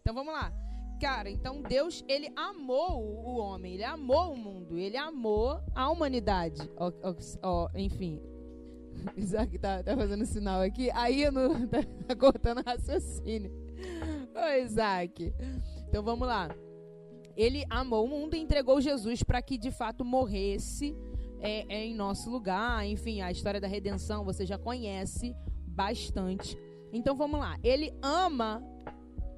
Então 0.00 0.12
vamos 0.12 0.34
lá. 0.34 0.52
Cara, 1.00 1.30
então 1.30 1.62
Deus, 1.62 2.04
ele 2.08 2.32
amou 2.36 3.02
o 3.02 3.36
homem, 3.36 3.74
ele 3.74 3.84
amou 3.84 4.34
o 4.34 4.36
mundo, 4.36 4.78
ele 4.78 4.96
amou 4.96 5.60
a 5.74 5.90
humanidade. 5.90 6.60
Ó, 6.76 6.92
ó, 7.02 7.14
ó 7.42 7.70
enfim, 7.74 8.20
Isaac 9.16 9.58
tá, 9.58 9.82
tá 9.82 9.96
fazendo 9.96 10.24
sinal 10.24 10.60
aqui. 10.60 10.90
Aí 10.92 11.30
não 11.30 11.66
tá, 11.68 11.78
tá 12.06 12.16
cortando 12.16 12.62
raciocínio. 12.64 13.52
Ô, 14.34 14.62
Isaac. 14.62 15.32
Então 15.88 16.02
vamos 16.02 16.26
lá. 16.26 16.48
Ele 17.36 17.64
amou 17.70 18.04
o 18.04 18.08
mundo 18.08 18.34
e 18.34 18.40
entregou 18.40 18.80
Jesus 18.80 19.22
para 19.22 19.40
que 19.40 19.56
de 19.56 19.70
fato 19.70 20.04
morresse 20.04 20.96
é, 21.40 21.64
é, 21.68 21.86
em 21.86 21.94
nosso 21.94 22.30
lugar. 22.30 22.86
Enfim, 22.86 23.20
a 23.20 23.30
história 23.30 23.60
da 23.60 23.66
redenção 23.66 24.24
você 24.24 24.44
já 24.44 24.58
conhece 24.58 25.34
bastante. 25.66 26.56
Então 26.92 27.16
vamos 27.16 27.40
lá. 27.40 27.58
Ele 27.62 27.92
ama 28.02 28.62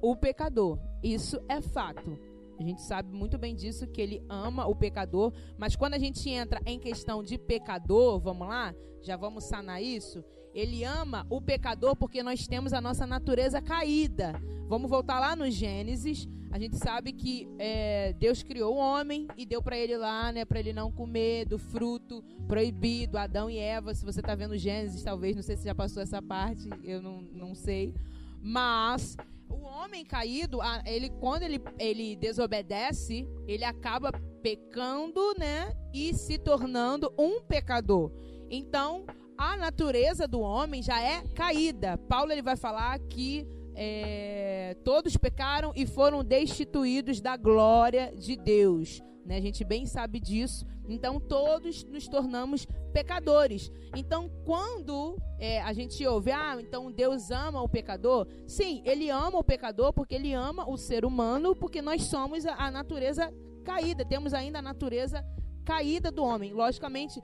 o 0.01 0.15
pecador. 0.15 0.77
Isso 1.01 1.41
é 1.47 1.61
fato. 1.61 2.19
A 2.57 2.63
gente 2.63 2.81
sabe 2.81 3.11
muito 3.15 3.37
bem 3.37 3.55
disso, 3.55 3.87
que 3.87 4.01
ele 4.01 4.23
ama 4.29 4.65
o 4.65 4.75
pecador, 4.75 5.33
mas 5.57 5.75
quando 5.75 5.95
a 5.95 5.99
gente 5.99 6.29
entra 6.29 6.61
em 6.65 6.79
questão 6.79 7.23
de 7.23 7.37
pecador, 7.37 8.19
vamos 8.19 8.47
lá, 8.47 8.73
já 9.01 9.17
vamos 9.17 9.43
sanar 9.43 9.81
isso. 9.81 10.23
Ele 10.53 10.83
ama 10.85 11.27
o 11.29 11.41
pecador 11.41 11.95
porque 11.95 12.23
nós 12.23 12.47
temos 12.47 12.71
a 12.71 12.79
nossa 12.79 13.05
natureza 13.05 13.61
caída. 13.61 14.33
Vamos 14.67 14.89
voltar 14.89 15.19
lá 15.19 15.35
no 15.35 15.49
Gênesis. 15.51 16.27
A 16.49 16.57
gente 16.57 16.77
sabe 16.77 17.11
que 17.11 17.45
é, 17.59 18.13
Deus 18.13 18.41
criou 18.41 18.75
o 18.75 18.77
homem 18.77 19.27
e 19.35 19.45
deu 19.45 19.61
para 19.61 19.77
ele 19.77 19.97
lá, 19.97 20.31
né, 20.31 20.45
para 20.45 20.59
ele 20.59 20.71
não 20.71 20.89
comer 20.89 21.45
do 21.45 21.59
fruto 21.59 22.23
proibido, 22.47 23.17
Adão 23.17 23.49
e 23.49 23.57
Eva. 23.57 23.93
Se 23.93 24.05
você 24.05 24.21
está 24.21 24.33
vendo 24.33 24.57
Gênesis, 24.57 25.03
talvez, 25.03 25.35
não 25.35 25.43
sei 25.43 25.57
se 25.57 25.65
já 25.65 25.75
passou 25.75 26.01
essa 26.01 26.21
parte, 26.21 26.69
eu 26.85 27.01
não, 27.01 27.21
não 27.33 27.53
sei. 27.53 27.93
Mas 28.41 29.17
o 29.49 29.63
homem 29.63 30.03
caído, 30.05 30.59
ele 30.85 31.09
quando 31.09 31.43
ele, 31.43 31.61
ele 31.79 32.15
desobedece, 32.15 33.27
ele 33.47 33.63
acaba 33.63 34.11
pecando, 34.41 35.33
né? 35.37 35.73
E 35.93 36.13
se 36.13 36.37
tornando 36.37 37.13
um 37.17 37.41
pecador. 37.41 38.11
Então, 38.49 39.05
a 39.37 39.57
natureza 39.57 40.27
do 40.27 40.39
homem 40.39 40.81
já 40.81 41.01
é 41.01 41.23
caída. 41.33 41.97
Paulo 41.97 42.31
ele 42.31 42.41
vai 42.41 42.55
falar 42.55 42.97
que 42.99 43.47
é, 43.75 44.75
todos 44.83 45.17
pecaram 45.17 45.73
e 45.75 45.85
foram 45.85 46.23
destituídos 46.23 47.19
da 47.19 47.35
glória 47.35 48.13
de 48.15 48.35
Deus. 48.35 49.01
Né? 49.25 49.37
A 49.37 49.41
gente 49.41 49.63
bem 49.63 49.85
sabe 49.85 50.19
disso. 50.19 50.65
Então 50.87 51.19
todos 51.19 51.83
nos 51.83 52.07
tornamos 52.07 52.67
pecadores. 52.93 53.71
Então 53.95 54.29
quando 54.45 55.17
é, 55.39 55.61
a 55.61 55.73
gente 55.73 56.05
ouve, 56.05 56.31
ah, 56.31 56.57
então 56.59 56.91
Deus 56.91 57.31
ama 57.31 57.61
o 57.61 57.67
pecador. 57.67 58.27
Sim, 58.47 58.83
Ele 58.85 59.09
ama 59.09 59.39
o 59.39 59.43
pecador 59.43 59.91
porque 59.91 60.15
Ele 60.15 60.33
ama 60.33 60.69
o 60.69 60.77
ser 60.77 61.03
humano, 61.03 61.55
porque 61.55 61.81
nós 61.81 62.03
somos 62.03 62.45
a, 62.45 62.53
a 62.53 62.71
natureza 62.71 63.33
caída. 63.63 64.05
Temos 64.05 64.33
ainda 64.33 64.59
a 64.59 64.61
natureza 64.61 65.25
caída 65.65 66.11
do 66.11 66.23
homem. 66.23 66.53
Logicamente, 66.53 67.19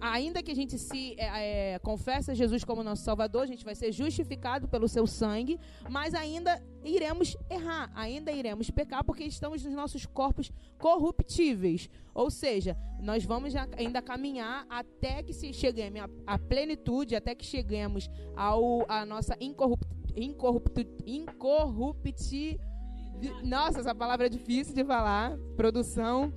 ainda 0.00 0.42
que 0.42 0.50
a 0.50 0.54
gente 0.54 0.78
se 0.78 1.14
é, 1.18 1.74
é, 1.74 1.78
confesse 1.78 2.30
a 2.30 2.34
Jesus 2.34 2.64
como 2.64 2.82
nosso 2.82 3.02
Salvador, 3.02 3.42
a 3.42 3.46
gente 3.46 3.64
vai 3.64 3.74
ser 3.74 3.92
justificado 3.92 4.68
pelo 4.68 4.88
seu 4.88 5.06
sangue, 5.06 5.58
mas 5.88 6.14
ainda 6.14 6.62
iremos 6.84 7.36
errar, 7.50 7.90
ainda 7.94 8.32
iremos 8.32 8.70
pecar, 8.70 9.04
porque 9.04 9.24
estamos 9.24 9.64
nos 9.64 9.74
nossos 9.74 10.06
corpos 10.06 10.50
corruptíveis. 10.78 11.88
Ou 12.14 12.30
seja, 12.30 12.76
nós 13.00 13.24
vamos 13.24 13.54
ainda 13.76 14.02
caminhar 14.02 14.66
até 14.68 15.22
que 15.22 15.32
se 15.32 15.52
cheguemos 15.52 16.02
à 16.26 16.38
plenitude, 16.38 17.14
até 17.14 17.34
que 17.34 17.44
cheguemos 17.44 18.08
ao 18.36 18.84
a 18.88 19.04
nossa 19.04 19.36
incorrupt, 19.40 19.86
incorrupt, 20.16 20.86
incorrupti, 21.06 22.58
nossa, 23.42 23.80
essa 23.80 23.94
palavra 23.94 24.26
é 24.26 24.28
difícil 24.28 24.74
de 24.74 24.84
falar. 24.84 25.36
Produção, 25.56 26.32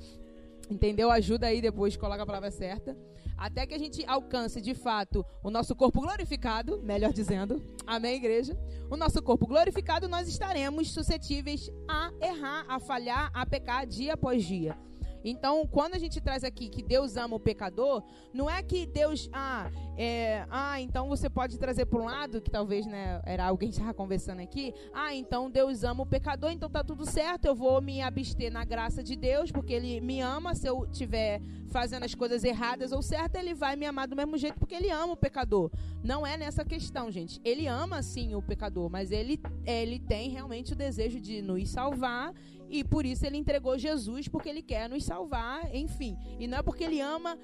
entendeu? 0.69 1.11
Ajuda 1.11 1.47
aí 1.47 1.61
depois, 1.61 1.95
coloca 1.95 2.23
a 2.23 2.25
palavra 2.25 2.49
certa 2.49 2.97
até 3.41 3.65
que 3.65 3.73
a 3.73 3.79
gente 3.79 4.05
alcance 4.05 4.61
de 4.61 4.75
fato 4.75 5.25
o 5.43 5.49
nosso 5.49 5.75
corpo 5.75 5.99
glorificado, 5.99 6.79
melhor 6.83 7.11
dizendo, 7.11 7.59
amém, 7.87 8.17
igreja? 8.17 8.55
O 8.87 8.95
nosso 8.95 9.19
corpo 9.19 9.47
glorificado, 9.47 10.07
nós 10.07 10.27
estaremos 10.27 10.91
suscetíveis 10.91 11.67
a 11.87 12.11
errar, 12.21 12.65
a 12.67 12.79
falhar, 12.79 13.31
a 13.33 13.43
pecar 13.43 13.87
dia 13.87 14.13
após 14.13 14.45
dia. 14.45 14.77
Então, 15.23 15.65
quando 15.67 15.95
a 15.95 15.99
gente 15.99 16.19
traz 16.19 16.43
aqui 16.43 16.69
que 16.69 16.81
Deus 16.81 17.17
ama 17.17 17.35
o 17.35 17.39
pecador, 17.39 18.03
não 18.33 18.49
é 18.49 18.61
que 18.61 18.85
Deus, 18.85 19.29
ah, 19.31 19.71
é, 19.97 20.45
ah, 20.49 20.79
então 20.81 21.07
você 21.07 21.29
pode 21.29 21.57
trazer 21.57 21.85
para 21.85 21.99
um 21.99 22.05
lado, 22.05 22.41
que 22.41 22.49
talvez, 22.49 22.85
né, 22.85 23.21
era 23.25 23.45
alguém 23.45 23.69
que 23.69 23.75
estava 23.75 23.93
conversando 23.93 24.41
aqui, 24.41 24.73
ah, 24.93 25.13
então 25.13 25.49
Deus 25.49 25.83
ama 25.83 26.03
o 26.03 26.05
pecador, 26.05 26.51
então 26.51 26.69
tá 26.69 26.83
tudo 26.83 27.05
certo, 27.05 27.45
eu 27.45 27.55
vou 27.55 27.81
me 27.81 28.01
abster 28.01 28.51
na 28.51 28.63
graça 28.63 29.03
de 29.03 29.15
Deus, 29.15 29.51
porque 29.51 29.73
ele 29.73 30.01
me 30.01 30.21
ama, 30.21 30.55
se 30.55 30.67
eu 30.67 30.87
tiver 30.87 31.41
fazendo 31.71 32.03
as 32.03 32.13
coisas 32.13 32.43
erradas 32.43 32.91
ou 32.91 33.01
certas, 33.01 33.41
ele 33.41 33.53
vai 33.53 33.75
me 33.75 33.85
amar 33.85 34.07
do 34.07 34.15
mesmo 34.15 34.37
jeito, 34.37 34.59
porque 34.59 34.75
ele 34.75 34.89
ama 34.89 35.13
o 35.13 35.17
pecador. 35.17 35.71
Não 36.03 36.27
é 36.27 36.35
nessa 36.35 36.65
questão, 36.65 37.09
gente. 37.09 37.39
Ele 37.43 37.67
ama 37.67 38.03
sim 38.03 38.35
o 38.35 38.41
pecador, 38.41 38.89
mas 38.89 39.11
ele 39.11 39.39
ele 39.65 39.99
tem 39.99 40.29
realmente 40.29 40.73
o 40.73 40.75
desejo 40.75 41.19
de 41.19 41.41
nos 41.41 41.69
salvar 41.69 42.33
e 42.71 42.83
por 42.83 43.05
isso 43.05 43.25
ele 43.25 43.37
entregou 43.37 43.77
Jesus, 43.77 44.29
porque 44.29 44.47
ele 44.47 44.63
quer 44.63 44.89
nos 44.89 45.03
salvar, 45.03 45.75
enfim. 45.75 46.17
E 46.39 46.47
não 46.47 46.59
é 46.59 46.63
porque 46.63 46.85
ele 46.85 47.01
ama 47.01 47.37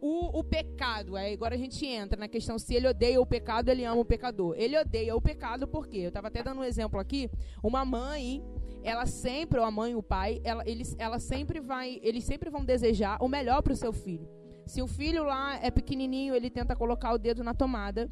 o, 0.00 0.40
o 0.40 0.42
pecado. 0.42 1.14
Aí 1.16 1.32
agora 1.32 1.54
a 1.54 1.58
gente 1.58 1.86
entra 1.86 2.18
na 2.18 2.26
questão 2.26 2.58
se 2.58 2.74
ele 2.74 2.88
odeia 2.88 3.20
o 3.20 3.26
pecado, 3.26 3.68
ele 3.68 3.84
ama 3.84 4.00
o 4.00 4.04
pecador. 4.04 4.54
Ele 4.58 4.76
odeia 4.76 5.14
o 5.14 5.20
pecado 5.20 5.68
porque, 5.68 5.98
eu 5.98 6.08
estava 6.08 6.26
até 6.26 6.42
dando 6.42 6.60
um 6.60 6.64
exemplo 6.64 6.98
aqui, 6.98 7.30
uma 7.62 7.84
mãe, 7.84 8.44
ela 8.82 9.06
sempre, 9.06 9.60
ou 9.60 9.64
a 9.64 9.70
mãe, 9.70 9.94
o 9.94 10.02
pai, 10.02 10.40
ela, 10.42 10.68
eles, 10.68 10.96
ela 10.98 11.20
sempre 11.20 11.60
vai, 11.60 12.00
eles 12.02 12.24
sempre 12.24 12.50
vão 12.50 12.64
desejar 12.64 13.18
o 13.22 13.28
melhor 13.28 13.62
para 13.62 13.72
o 13.72 13.76
seu 13.76 13.92
filho. 13.92 14.28
Se 14.66 14.82
o 14.82 14.88
filho 14.88 15.22
lá 15.22 15.56
é 15.62 15.70
pequenininho, 15.70 16.34
ele 16.34 16.50
tenta 16.50 16.74
colocar 16.74 17.12
o 17.12 17.18
dedo 17.18 17.44
na 17.44 17.54
tomada 17.54 18.10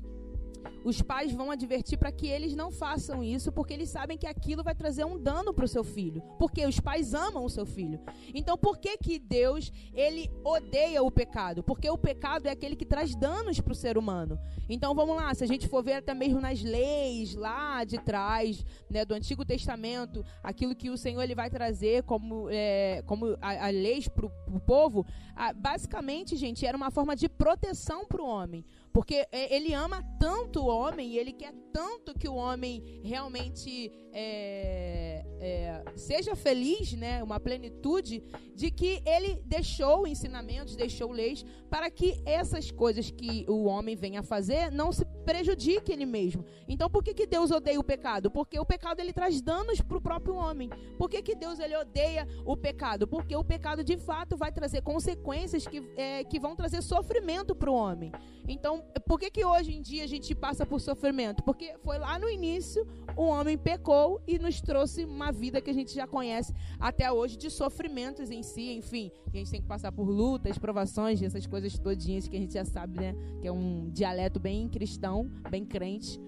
os 0.84 1.02
pais 1.02 1.32
vão 1.32 1.50
advertir 1.50 1.98
para 1.98 2.12
que 2.12 2.26
eles 2.26 2.54
não 2.54 2.70
façam 2.70 3.22
isso, 3.22 3.52
porque 3.52 3.74
eles 3.74 3.90
sabem 3.90 4.16
que 4.16 4.26
aquilo 4.26 4.62
vai 4.62 4.74
trazer 4.74 5.04
um 5.04 5.18
dano 5.18 5.52
para 5.52 5.64
o 5.64 5.68
seu 5.68 5.84
filho, 5.84 6.22
porque 6.38 6.64
os 6.64 6.80
pais 6.80 7.12
amam 7.14 7.44
o 7.44 7.50
seu 7.50 7.66
filho. 7.66 8.00
Então, 8.34 8.56
por 8.56 8.78
que 8.78 8.96
que 8.96 9.18
Deus 9.18 9.72
ele 9.92 10.30
odeia 10.44 11.02
o 11.02 11.10
pecado? 11.10 11.62
Porque 11.62 11.88
o 11.90 11.98
pecado 11.98 12.46
é 12.46 12.50
aquele 12.50 12.76
que 12.76 12.86
traz 12.86 13.14
danos 13.14 13.60
para 13.60 13.72
o 13.72 13.76
ser 13.76 13.98
humano. 13.98 14.38
Então, 14.68 14.94
vamos 14.94 15.16
lá, 15.16 15.34
se 15.34 15.44
a 15.44 15.46
gente 15.46 15.68
for 15.68 15.82
ver 15.82 15.94
até 15.94 16.14
mesmo 16.14 16.40
nas 16.40 16.62
leis 16.62 17.34
lá 17.34 17.84
de 17.84 17.98
trás, 17.98 18.64
né, 18.88 19.04
do 19.04 19.14
Antigo 19.14 19.44
Testamento, 19.44 20.24
aquilo 20.42 20.74
que 20.74 20.90
o 20.90 20.96
Senhor 20.96 21.22
ele 21.22 21.34
vai 21.34 21.50
trazer 21.50 22.04
como 22.04 22.48
é, 22.50 23.02
como 23.06 23.36
a, 23.40 23.66
a 23.66 23.70
leis 23.70 24.08
para 24.08 24.26
o 24.26 24.60
povo, 24.60 25.04
a, 25.34 25.52
basicamente, 25.52 26.36
gente, 26.36 26.64
era 26.64 26.76
uma 26.76 26.90
forma 26.90 27.14
de 27.14 27.28
proteção 27.28 28.06
para 28.06 28.22
o 28.22 28.26
homem. 28.26 28.64
Porque 28.92 29.26
é, 29.30 29.54
ele 29.54 29.72
ama 29.72 30.02
tanto 30.18 30.60
o 30.60 30.66
homem 30.66 31.10
e 31.10 31.18
ele 31.18 31.32
quer 31.32 31.54
tanto 31.72 32.12
que 32.18 32.28
o 32.28 32.34
homem 32.34 33.00
realmente 33.04 33.92
é, 34.12 35.24
é, 35.40 35.84
seja 35.94 36.34
feliz, 36.34 36.92
né, 36.94 37.22
uma 37.22 37.38
plenitude, 37.38 38.22
de 38.54 38.70
que 38.70 39.00
ele 39.06 39.40
deixou 39.46 40.06
ensinamentos, 40.06 40.74
deixou 40.74 41.12
leis, 41.12 41.44
para 41.68 41.90
que 41.90 42.20
essas 42.26 42.70
coisas 42.70 43.10
que 43.10 43.46
o 43.48 43.64
homem 43.64 43.94
vem 43.94 44.16
a 44.16 44.22
fazer 44.22 44.70
não 44.72 44.92
se 44.92 45.04
prejudique 45.30 45.92
ele 45.92 46.04
mesmo. 46.04 46.44
Então, 46.66 46.90
por 46.90 47.04
que, 47.04 47.14
que 47.14 47.24
Deus 47.24 47.52
odeia 47.52 47.78
o 47.78 47.84
pecado? 47.84 48.32
Porque 48.32 48.58
o 48.58 48.64
pecado 48.64 48.98
ele 48.98 49.12
traz 49.12 49.40
danos 49.40 49.80
para 49.80 49.96
o 49.96 50.00
próprio 50.00 50.34
homem. 50.34 50.68
Por 50.98 51.08
que, 51.08 51.22
que 51.22 51.36
Deus 51.36 51.60
ele 51.60 51.76
odeia 51.76 52.26
o 52.44 52.56
pecado? 52.56 53.06
Porque 53.06 53.36
o 53.36 53.44
pecado 53.44 53.84
de 53.84 53.96
fato 53.96 54.36
vai 54.36 54.50
trazer 54.50 54.82
consequências 54.82 55.68
que, 55.68 55.88
é, 55.96 56.24
que 56.24 56.40
vão 56.40 56.56
trazer 56.56 56.82
sofrimento 56.82 57.54
para 57.54 57.70
o 57.70 57.74
homem. 57.74 58.10
Então, 58.48 58.82
por 59.06 59.20
que, 59.20 59.30
que 59.30 59.44
hoje 59.44 59.72
em 59.72 59.80
dia 59.80 60.02
a 60.02 60.08
gente 60.08 60.34
passa 60.34 60.66
por 60.66 60.80
sofrimento? 60.80 61.44
Porque 61.44 61.76
foi 61.84 61.98
lá 61.98 62.18
no 62.18 62.28
início 62.28 62.84
o 63.16 63.24
homem 63.24 63.58
pecou 63.58 64.20
e 64.26 64.38
nos 64.38 64.60
trouxe 64.60 65.04
uma 65.04 65.30
vida 65.30 65.60
que 65.60 65.70
a 65.70 65.74
gente 65.74 65.94
já 65.94 66.06
conhece 66.06 66.52
até 66.78 67.10
hoje 67.10 67.36
de 67.36 67.50
sofrimentos 67.50 68.30
em 68.30 68.42
si, 68.42 68.72
enfim. 68.72 69.10
A 69.26 69.36
gente 69.36 69.50
tem 69.50 69.60
que 69.60 69.68
passar 69.68 69.92
por 69.92 70.08
lutas, 70.08 70.58
provações, 70.58 71.22
essas 71.22 71.46
coisas 71.46 71.78
todinhas 71.78 72.26
que 72.26 72.36
a 72.36 72.40
gente 72.40 72.54
já 72.54 72.64
sabe, 72.64 72.98
né? 72.98 73.14
Que 73.40 73.48
é 73.48 73.52
um 73.52 73.90
dialeto 73.90 74.40
bem 74.40 74.68
cristão, 74.68 75.19
bem 75.50 75.64
crente. 75.64 76.20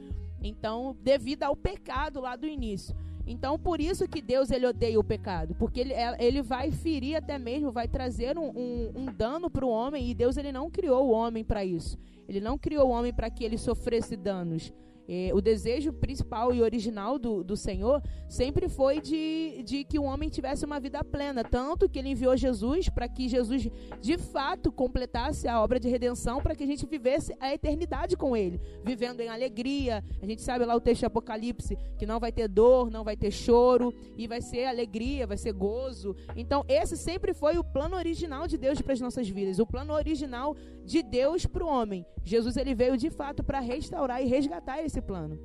Então, 0.42 0.96
devido 1.02 1.44
ao 1.44 1.54
pecado 1.54 2.20
lá 2.20 2.36
do 2.36 2.46
início. 2.46 2.94
Então, 3.26 3.58
por 3.58 3.80
isso 3.80 4.08
que 4.08 4.20
Deus 4.20 4.50
ele 4.50 4.66
odeia 4.66 4.98
o 4.98 5.04
pecado, 5.04 5.54
porque 5.54 5.80
ele, 5.80 5.92
é, 5.92 6.16
ele 6.18 6.42
vai 6.42 6.72
ferir 6.72 7.16
até 7.16 7.38
mesmo, 7.38 7.70
vai 7.70 7.86
trazer 7.86 8.36
um, 8.36 8.48
um, 8.48 8.92
um 8.96 9.06
dano 9.06 9.48
para 9.48 9.64
o 9.64 9.70
homem, 9.70 10.10
e 10.10 10.14
Deus 10.14 10.36
ele 10.36 10.50
não 10.50 10.68
criou 10.68 11.08
o 11.08 11.12
homem 11.12 11.44
para 11.44 11.64
isso. 11.64 11.96
Ele 12.28 12.40
não 12.40 12.58
criou 12.58 12.88
o 12.88 12.90
homem 12.90 13.12
para 13.12 13.30
que 13.30 13.44
ele 13.44 13.58
sofresse 13.58 14.16
danos. 14.16 14.72
É, 15.08 15.30
o 15.34 15.40
desejo 15.40 15.92
principal 15.92 16.54
e 16.54 16.62
original 16.62 17.18
do, 17.18 17.42
do 17.42 17.56
Senhor 17.56 18.02
sempre 18.28 18.68
foi 18.68 19.00
de, 19.00 19.62
de 19.64 19.84
que 19.84 19.98
o 19.98 20.04
homem 20.04 20.28
tivesse 20.28 20.64
uma 20.64 20.78
vida 20.78 21.02
plena. 21.02 21.42
Tanto 21.44 21.88
que 21.88 21.98
ele 21.98 22.10
enviou 22.10 22.36
Jesus 22.36 22.88
para 22.88 23.08
que 23.08 23.28
Jesus 23.28 23.68
de 24.00 24.18
fato 24.18 24.70
completasse 24.70 25.48
a 25.48 25.60
obra 25.60 25.78
de 25.78 25.88
redenção 25.88 26.40
para 26.40 26.54
que 26.54 26.64
a 26.64 26.66
gente 26.66 26.86
vivesse 26.86 27.34
a 27.40 27.52
eternidade 27.52 28.16
com 28.16 28.36
ele, 28.36 28.60
vivendo 28.84 29.20
em 29.20 29.28
alegria. 29.28 30.04
A 30.20 30.26
gente 30.26 30.42
sabe 30.42 30.64
lá 30.64 30.74
o 30.74 30.80
texto 30.80 31.00
de 31.00 31.06
Apocalipse 31.06 31.76
que 31.98 32.06
não 32.06 32.20
vai 32.20 32.32
ter 32.32 32.48
dor, 32.48 32.90
não 32.90 33.04
vai 33.04 33.16
ter 33.16 33.30
choro 33.30 33.94
e 34.16 34.26
vai 34.26 34.40
ser 34.40 34.66
alegria, 34.66 35.26
vai 35.26 35.36
ser 35.36 35.52
gozo. 35.52 36.14
Então, 36.36 36.64
esse 36.68 36.96
sempre 36.96 37.32
foi 37.32 37.58
o 37.58 37.64
plano 37.64 37.96
original 37.96 38.46
de 38.46 38.56
Deus 38.56 38.80
para 38.80 38.92
as 38.92 39.00
nossas 39.00 39.28
vidas, 39.28 39.58
o 39.58 39.66
plano 39.66 39.92
original 39.92 40.56
de 40.84 41.02
Deus 41.02 41.46
para 41.46 41.64
o 41.64 41.68
homem. 41.68 42.04
Jesus 42.24 42.56
ele 42.56 42.74
veio 42.74 42.96
de 42.96 43.10
fato 43.10 43.42
para 43.42 43.60
restaurar 43.60 44.22
e 44.22 44.26
resgatar 44.26 44.82
esse 44.82 44.91
plano. 45.00 45.38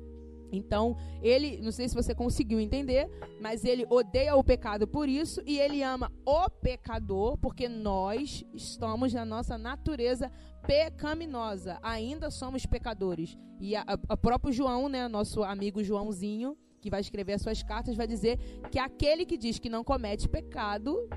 Então, 0.50 0.96
ele, 1.22 1.60
não 1.60 1.70
sei 1.70 1.88
se 1.88 1.94
você 1.94 2.14
conseguiu 2.14 2.58
entender, 2.58 3.08
mas 3.40 3.64
ele 3.64 3.86
odeia 3.88 4.34
o 4.34 4.42
pecado 4.42 4.86
por 4.86 5.08
isso 5.08 5.42
e 5.46 5.58
ele 5.58 5.82
ama 5.82 6.10
o 6.24 6.48
pecador 6.48 7.36
porque 7.38 7.68
nós 7.68 8.44
estamos 8.54 9.12
na 9.12 9.24
nossa 9.24 9.58
natureza 9.58 10.30
pecaminosa, 10.66 11.78
ainda 11.82 12.30
somos 12.30 12.64
pecadores. 12.66 13.36
E 13.60 13.76
a, 13.76 13.82
a, 13.82 13.98
a 14.08 14.16
próprio 14.16 14.52
João, 14.52 14.88
né, 14.88 15.06
nosso 15.08 15.42
amigo 15.42 15.82
Joãozinho, 15.82 16.56
que 16.80 16.90
vai 16.90 17.00
escrever 17.00 17.34
as 17.34 17.42
suas 17.42 17.62
cartas, 17.62 17.96
vai 17.96 18.06
dizer 18.06 18.38
que 18.70 18.78
aquele 18.78 19.26
que 19.26 19.36
diz 19.36 19.58
que 19.58 19.68
não 19.68 19.84
comete 19.84 20.28
pecado 20.28 21.08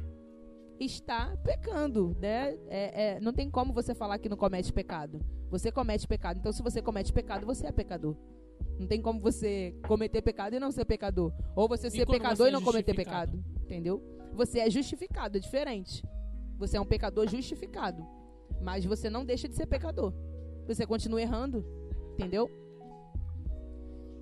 está 0.85 1.35
pecando, 1.43 2.15
né? 2.19 2.57
É, 2.67 3.15
é, 3.15 3.19
não 3.19 3.33
tem 3.33 3.49
como 3.49 3.73
você 3.73 3.93
falar 3.93 4.17
que 4.19 4.29
não 4.29 4.37
comete 4.37 4.71
pecado. 4.71 5.19
Você 5.49 5.71
comete 5.71 6.07
pecado. 6.07 6.37
Então, 6.39 6.51
se 6.51 6.61
você 6.61 6.81
comete 6.81 7.11
pecado, 7.11 7.45
você 7.45 7.67
é 7.67 7.71
pecador. 7.71 8.15
Não 8.79 8.87
tem 8.87 9.01
como 9.01 9.19
você 9.19 9.75
cometer 9.87 10.21
pecado 10.21 10.55
e 10.55 10.59
não 10.59 10.71
ser 10.71 10.85
pecador. 10.85 11.33
Ou 11.55 11.67
você 11.67 11.89
ser 11.89 12.05
pecador 12.05 12.37
você 12.37 12.49
e 12.49 12.51
não 12.51 12.61
cometer 12.61 12.95
pecado. 12.95 13.43
Entendeu? 13.63 14.01
Você 14.33 14.59
é 14.59 14.69
justificado, 14.69 15.37
é 15.37 15.39
diferente. 15.39 16.03
Você 16.57 16.77
é 16.77 16.81
um 16.81 16.85
pecador 16.85 17.27
justificado. 17.27 18.05
Mas 18.61 18.85
você 18.85 19.09
não 19.09 19.25
deixa 19.25 19.47
de 19.47 19.55
ser 19.55 19.65
pecador. 19.65 20.13
Você 20.67 20.85
continua 20.85 21.21
errando. 21.21 21.65
Entendeu? 22.13 22.49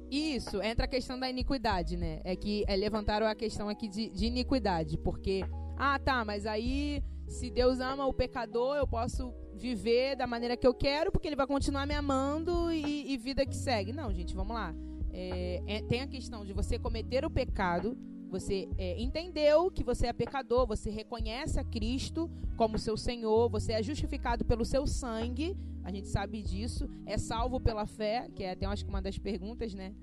Isso, 0.09 0.61
entra 0.61 0.85
a 0.85 0.87
questão 0.87 1.19
da 1.19 1.29
iniquidade, 1.29 1.95
né? 1.95 2.19
É 2.23 2.35
que 2.35 2.63
é, 2.67 2.75
levantaram 2.75 3.27
a 3.27 3.35
questão 3.35 3.69
aqui 3.69 3.87
de, 3.87 4.09
de 4.09 4.25
iniquidade, 4.25 4.97
porque 4.97 5.43
ah, 5.79 5.97
tá, 5.97 6.25
mas 6.25 6.45
aí 6.45 7.01
se 7.29 7.49
Deus 7.49 7.79
ama 7.79 8.05
o 8.05 8.13
pecador, 8.13 8.75
eu 8.75 8.87
posso 8.87 9.33
viver 9.55 10.15
da 10.15 10.27
maneira 10.27 10.57
que 10.57 10.67
eu 10.67 10.73
quero, 10.73 11.11
porque 11.11 11.27
ele 11.27 11.35
vai 11.35 11.47
continuar 11.47 11.85
me 11.85 11.93
amando 11.93 12.71
e, 12.71 13.13
e 13.13 13.17
vida 13.17 13.45
que 13.45 13.55
segue. 13.55 13.93
Não, 13.93 14.11
gente, 14.11 14.35
vamos 14.35 14.53
lá. 14.53 14.75
É, 15.11 15.61
é, 15.67 15.81
tem 15.83 16.01
a 16.01 16.07
questão 16.07 16.43
de 16.43 16.53
você 16.53 16.77
cometer 16.77 17.23
o 17.23 17.29
pecado, 17.29 17.97
você 18.29 18.67
é, 18.77 18.99
entendeu 18.99 19.71
que 19.71 19.83
você 19.83 20.07
é 20.07 20.13
pecador, 20.13 20.67
você 20.67 20.89
reconhece 20.89 21.59
a 21.59 21.63
Cristo 21.63 22.29
como 22.57 22.77
seu 22.77 22.97
Senhor, 22.97 23.49
você 23.49 23.73
é 23.73 23.81
justificado 23.81 24.43
pelo 24.45 24.65
seu 24.65 24.85
sangue, 24.85 25.57
a 25.83 25.91
gente 25.91 26.07
sabe 26.07 26.41
disso, 26.41 26.89
é 27.05 27.17
salvo 27.17 27.59
pela 27.59 27.85
fé, 27.85 28.27
que 28.35 28.43
é 28.43 28.51
até 28.51 28.65
acho 28.65 28.83
que 28.83 28.89
uma 28.89 29.01
das 29.01 29.17
perguntas, 29.17 29.73
né? 29.73 29.93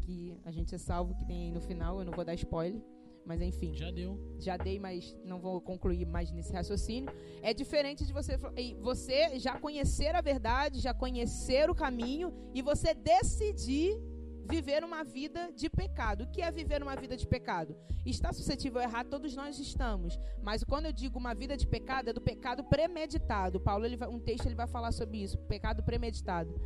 Que 0.00 0.36
a 0.44 0.50
gente 0.50 0.74
é 0.74 0.78
salvo, 0.78 1.14
que 1.14 1.24
tem 1.24 1.44
aí 1.44 1.52
no 1.52 1.60
final, 1.60 1.98
eu 1.98 2.04
não 2.04 2.12
vou 2.12 2.24
dar 2.24 2.34
spoiler. 2.34 2.82
Mas 3.28 3.42
enfim. 3.42 3.74
Já 3.74 3.90
deu. 3.90 4.18
Já 4.40 4.56
dei, 4.56 4.80
mas 4.80 5.14
não 5.22 5.38
vou 5.38 5.60
concluir 5.60 6.06
mais 6.06 6.32
nesse 6.32 6.50
raciocínio. 6.50 7.12
É 7.42 7.52
diferente 7.52 8.06
de 8.06 8.12
você, 8.12 8.38
você 8.80 9.38
já 9.38 9.58
conhecer 9.58 10.14
a 10.14 10.22
verdade, 10.22 10.80
já 10.80 10.94
conhecer 10.94 11.68
o 11.68 11.74
caminho 11.74 12.32
e 12.54 12.62
você 12.62 12.94
decidir 12.94 14.00
viver 14.48 14.82
uma 14.82 15.04
vida 15.04 15.52
de 15.54 15.68
pecado. 15.68 16.24
O 16.24 16.30
que 16.30 16.40
é 16.40 16.50
viver 16.50 16.82
uma 16.82 16.96
vida 16.96 17.18
de 17.18 17.26
pecado? 17.26 17.76
Está 18.06 18.32
suscetível 18.32 18.80
a 18.80 18.84
errar, 18.84 19.04
todos 19.04 19.36
nós 19.36 19.58
estamos. 19.58 20.18
Mas 20.42 20.64
quando 20.64 20.86
eu 20.86 20.92
digo 20.92 21.18
uma 21.18 21.34
vida 21.34 21.54
de 21.54 21.66
pecado, 21.66 22.08
é 22.08 22.14
do 22.14 22.22
pecado 22.22 22.64
premeditado. 22.64 23.60
Paulo, 23.60 23.84
ele 23.84 23.98
vai, 23.98 24.08
um 24.08 24.18
texto, 24.18 24.46
ele 24.46 24.54
vai 24.54 24.66
falar 24.66 24.92
sobre 24.92 25.22
isso, 25.22 25.36
pecado 25.40 25.82
premeditado. 25.82 26.58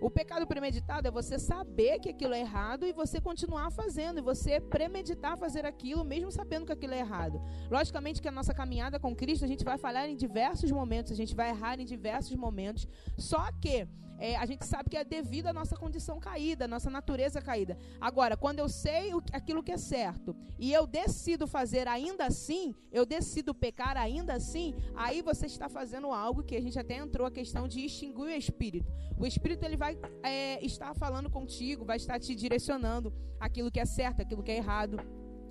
O 0.00 0.08
pecado 0.08 0.46
premeditado 0.46 1.08
é 1.08 1.10
você 1.10 1.38
saber 1.38 1.98
que 1.98 2.10
aquilo 2.10 2.34
é 2.34 2.40
errado 2.40 2.86
e 2.86 2.92
você 2.92 3.20
continuar 3.20 3.70
fazendo, 3.72 4.18
e 4.18 4.22
você 4.22 4.60
premeditar 4.60 5.36
fazer 5.36 5.66
aquilo, 5.66 6.04
mesmo 6.04 6.30
sabendo 6.30 6.66
que 6.66 6.72
aquilo 6.72 6.94
é 6.94 7.00
errado. 7.00 7.42
Logicamente 7.70 8.22
que 8.22 8.28
a 8.28 8.32
nossa 8.32 8.54
caminhada 8.54 9.00
com 9.00 9.14
Cristo, 9.14 9.44
a 9.44 9.48
gente 9.48 9.64
vai 9.64 9.76
falhar 9.76 10.08
em 10.08 10.16
diversos 10.16 10.70
momentos, 10.70 11.10
a 11.10 11.16
gente 11.16 11.34
vai 11.34 11.50
errar 11.50 11.80
em 11.80 11.84
diversos 11.84 12.36
momentos. 12.36 12.86
Só 13.16 13.50
que 13.60 13.88
é, 14.18 14.36
a 14.36 14.44
gente 14.44 14.66
sabe 14.66 14.90
que 14.90 14.96
é 14.96 15.04
devido 15.04 15.46
à 15.46 15.52
nossa 15.52 15.76
condição 15.76 16.18
caída, 16.18 16.64
à 16.64 16.68
nossa 16.68 16.90
natureza 16.90 17.40
caída. 17.40 17.78
Agora, 18.00 18.36
quando 18.36 18.58
eu 18.58 18.68
sei 18.68 19.14
o, 19.14 19.22
aquilo 19.32 19.62
que 19.62 19.70
é 19.70 19.76
certo 19.76 20.34
e 20.58 20.72
eu 20.72 20.86
decido 20.86 21.46
fazer 21.46 21.86
ainda 21.86 22.26
assim, 22.26 22.74
eu 22.90 23.06
decido 23.06 23.54
pecar 23.54 23.96
ainda 23.96 24.34
assim, 24.34 24.74
aí 24.94 25.22
você 25.22 25.46
está 25.46 25.68
fazendo 25.68 26.10
algo 26.10 26.42
que 26.42 26.56
a 26.56 26.60
gente 26.60 26.78
até 26.78 26.96
entrou 26.96 27.26
a 27.26 27.30
questão 27.30 27.68
de 27.68 27.80
extinguir 27.80 28.22
o 28.22 28.28
espírito. 28.28 28.92
O 29.16 29.24
espírito 29.24 29.64
ele 29.64 29.76
vai 29.76 29.87
é, 30.22 30.64
estar 30.64 30.94
falando 30.94 31.30
contigo, 31.30 31.84
vai 31.84 31.96
estar 31.96 32.18
te 32.18 32.34
direcionando 32.34 33.12
aquilo 33.38 33.70
que 33.70 33.80
é 33.80 33.86
certo, 33.86 34.22
aquilo 34.22 34.42
que 34.42 34.50
é 34.50 34.56
errado. 34.56 34.98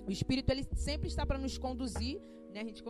O 0.06 0.10
espírito 0.10 0.50
ele 0.50 0.64
sempre 0.74 1.08
está 1.08 1.24
para 1.26 1.38
nos 1.38 1.58
conduzir 1.58 2.20
né? 2.52 2.60
A 2.60 2.64
gente 2.64 2.82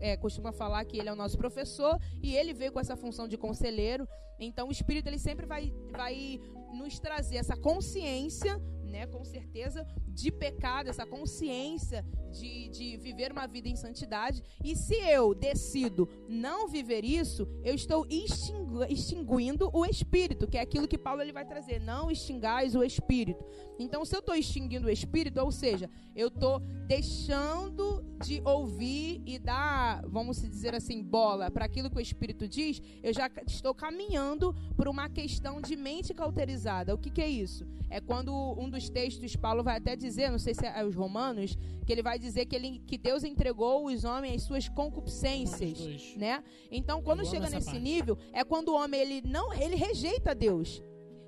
é, 0.00 0.16
costuma 0.16 0.52
falar 0.52 0.84
que 0.84 0.98
ele 0.98 1.08
é 1.08 1.12
o 1.12 1.16
nosso 1.16 1.36
professor 1.36 1.98
e 2.22 2.34
ele 2.34 2.52
veio 2.52 2.72
com 2.72 2.80
essa 2.80 2.96
função 2.96 3.28
de 3.28 3.36
conselheiro. 3.36 4.08
Então 4.38 4.68
o 4.68 4.72
Espírito 4.72 5.06
ele 5.06 5.18
sempre 5.18 5.46
vai, 5.46 5.72
vai 5.90 6.40
nos 6.72 6.98
trazer 6.98 7.36
essa 7.36 7.56
consciência 7.56 8.60
né, 8.94 9.08
com 9.08 9.24
certeza, 9.24 9.84
de 10.06 10.30
pecado, 10.30 10.88
essa 10.88 11.04
consciência 11.04 12.06
de, 12.30 12.68
de 12.68 12.96
viver 12.96 13.32
uma 13.32 13.44
vida 13.44 13.68
em 13.68 13.74
santidade. 13.74 14.40
E 14.62 14.76
se 14.76 14.94
eu 14.94 15.34
decido 15.34 16.08
não 16.28 16.68
viver 16.68 17.04
isso, 17.04 17.48
eu 17.64 17.74
estou 17.74 18.06
extingu 18.08 18.84
extinguindo 18.84 19.68
o 19.72 19.84
espírito, 19.84 20.46
que 20.46 20.56
é 20.56 20.60
aquilo 20.60 20.86
que 20.86 20.96
Paulo 20.96 21.20
ele 21.22 21.32
vai 21.32 21.44
trazer. 21.44 21.80
Não 21.80 22.08
extingais 22.08 22.76
o 22.76 22.84
espírito. 22.84 23.44
Então, 23.80 24.04
se 24.04 24.14
eu 24.14 24.20
estou 24.20 24.36
extinguindo 24.36 24.86
o 24.86 24.90
espírito, 24.90 25.40
ou 25.40 25.50
seja, 25.50 25.90
eu 26.14 26.28
estou 26.28 26.60
deixando 26.86 28.04
de 28.24 28.40
ouvir 28.44 29.22
e 29.26 29.38
dar, 29.38 30.02
vamos 30.06 30.40
dizer 30.40 30.74
assim, 30.74 31.02
bola 31.02 31.50
para 31.50 31.66
aquilo 31.66 31.90
que 31.90 31.98
o 31.98 32.00
espírito 32.00 32.48
diz, 32.48 32.80
eu 33.02 33.12
já 33.12 33.30
estou 33.46 33.74
caminhando 33.74 34.54
por 34.76 34.88
uma 34.88 35.08
questão 35.08 35.60
de 35.60 35.76
mente 35.76 36.14
cauterizada. 36.14 36.94
O 36.94 36.98
que, 36.98 37.10
que 37.10 37.20
é 37.20 37.28
isso? 37.28 37.66
É 37.90 38.00
quando 38.00 38.32
um 38.58 38.68
dos 38.68 38.88
textos, 38.88 39.36
Paulo 39.36 39.62
vai 39.62 39.76
até 39.76 39.94
dizer, 39.94 40.30
não 40.30 40.38
sei 40.38 40.54
se 40.54 40.66
é 40.66 40.84
os 40.84 40.94
Romanos, 40.94 41.56
que 41.84 41.92
ele 41.92 42.02
vai 42.02 42.18
dizer 42.18 42.46
que, 42.46 42.56
ele, 42.56 42.82
que 42.86 42.96
Deus 42.96 43.22
entregou 43.24 43.86
os 43.86 44.04
homens 44.04 44.36
às 44.36 44.42
suas 44.42 44.68
concupiscências, 44.68 46.16
né? 46.16 46.42
Então, 46.70 47.02
quando 47.02 47.24
chega 47.26 47.48
nesse 47.50 47.66
parte. 47.66 47.80
nível, 47.80 48.18
é 48.32 48.42
quando 48.42 48.68
o 48.68 48.74
homem 48.74 49.00
ele 49.00 49.22
não, 49.22 49.52
ele 49.52 49.76
rejeita 49.76 50.34
Deus. 50.34 50.82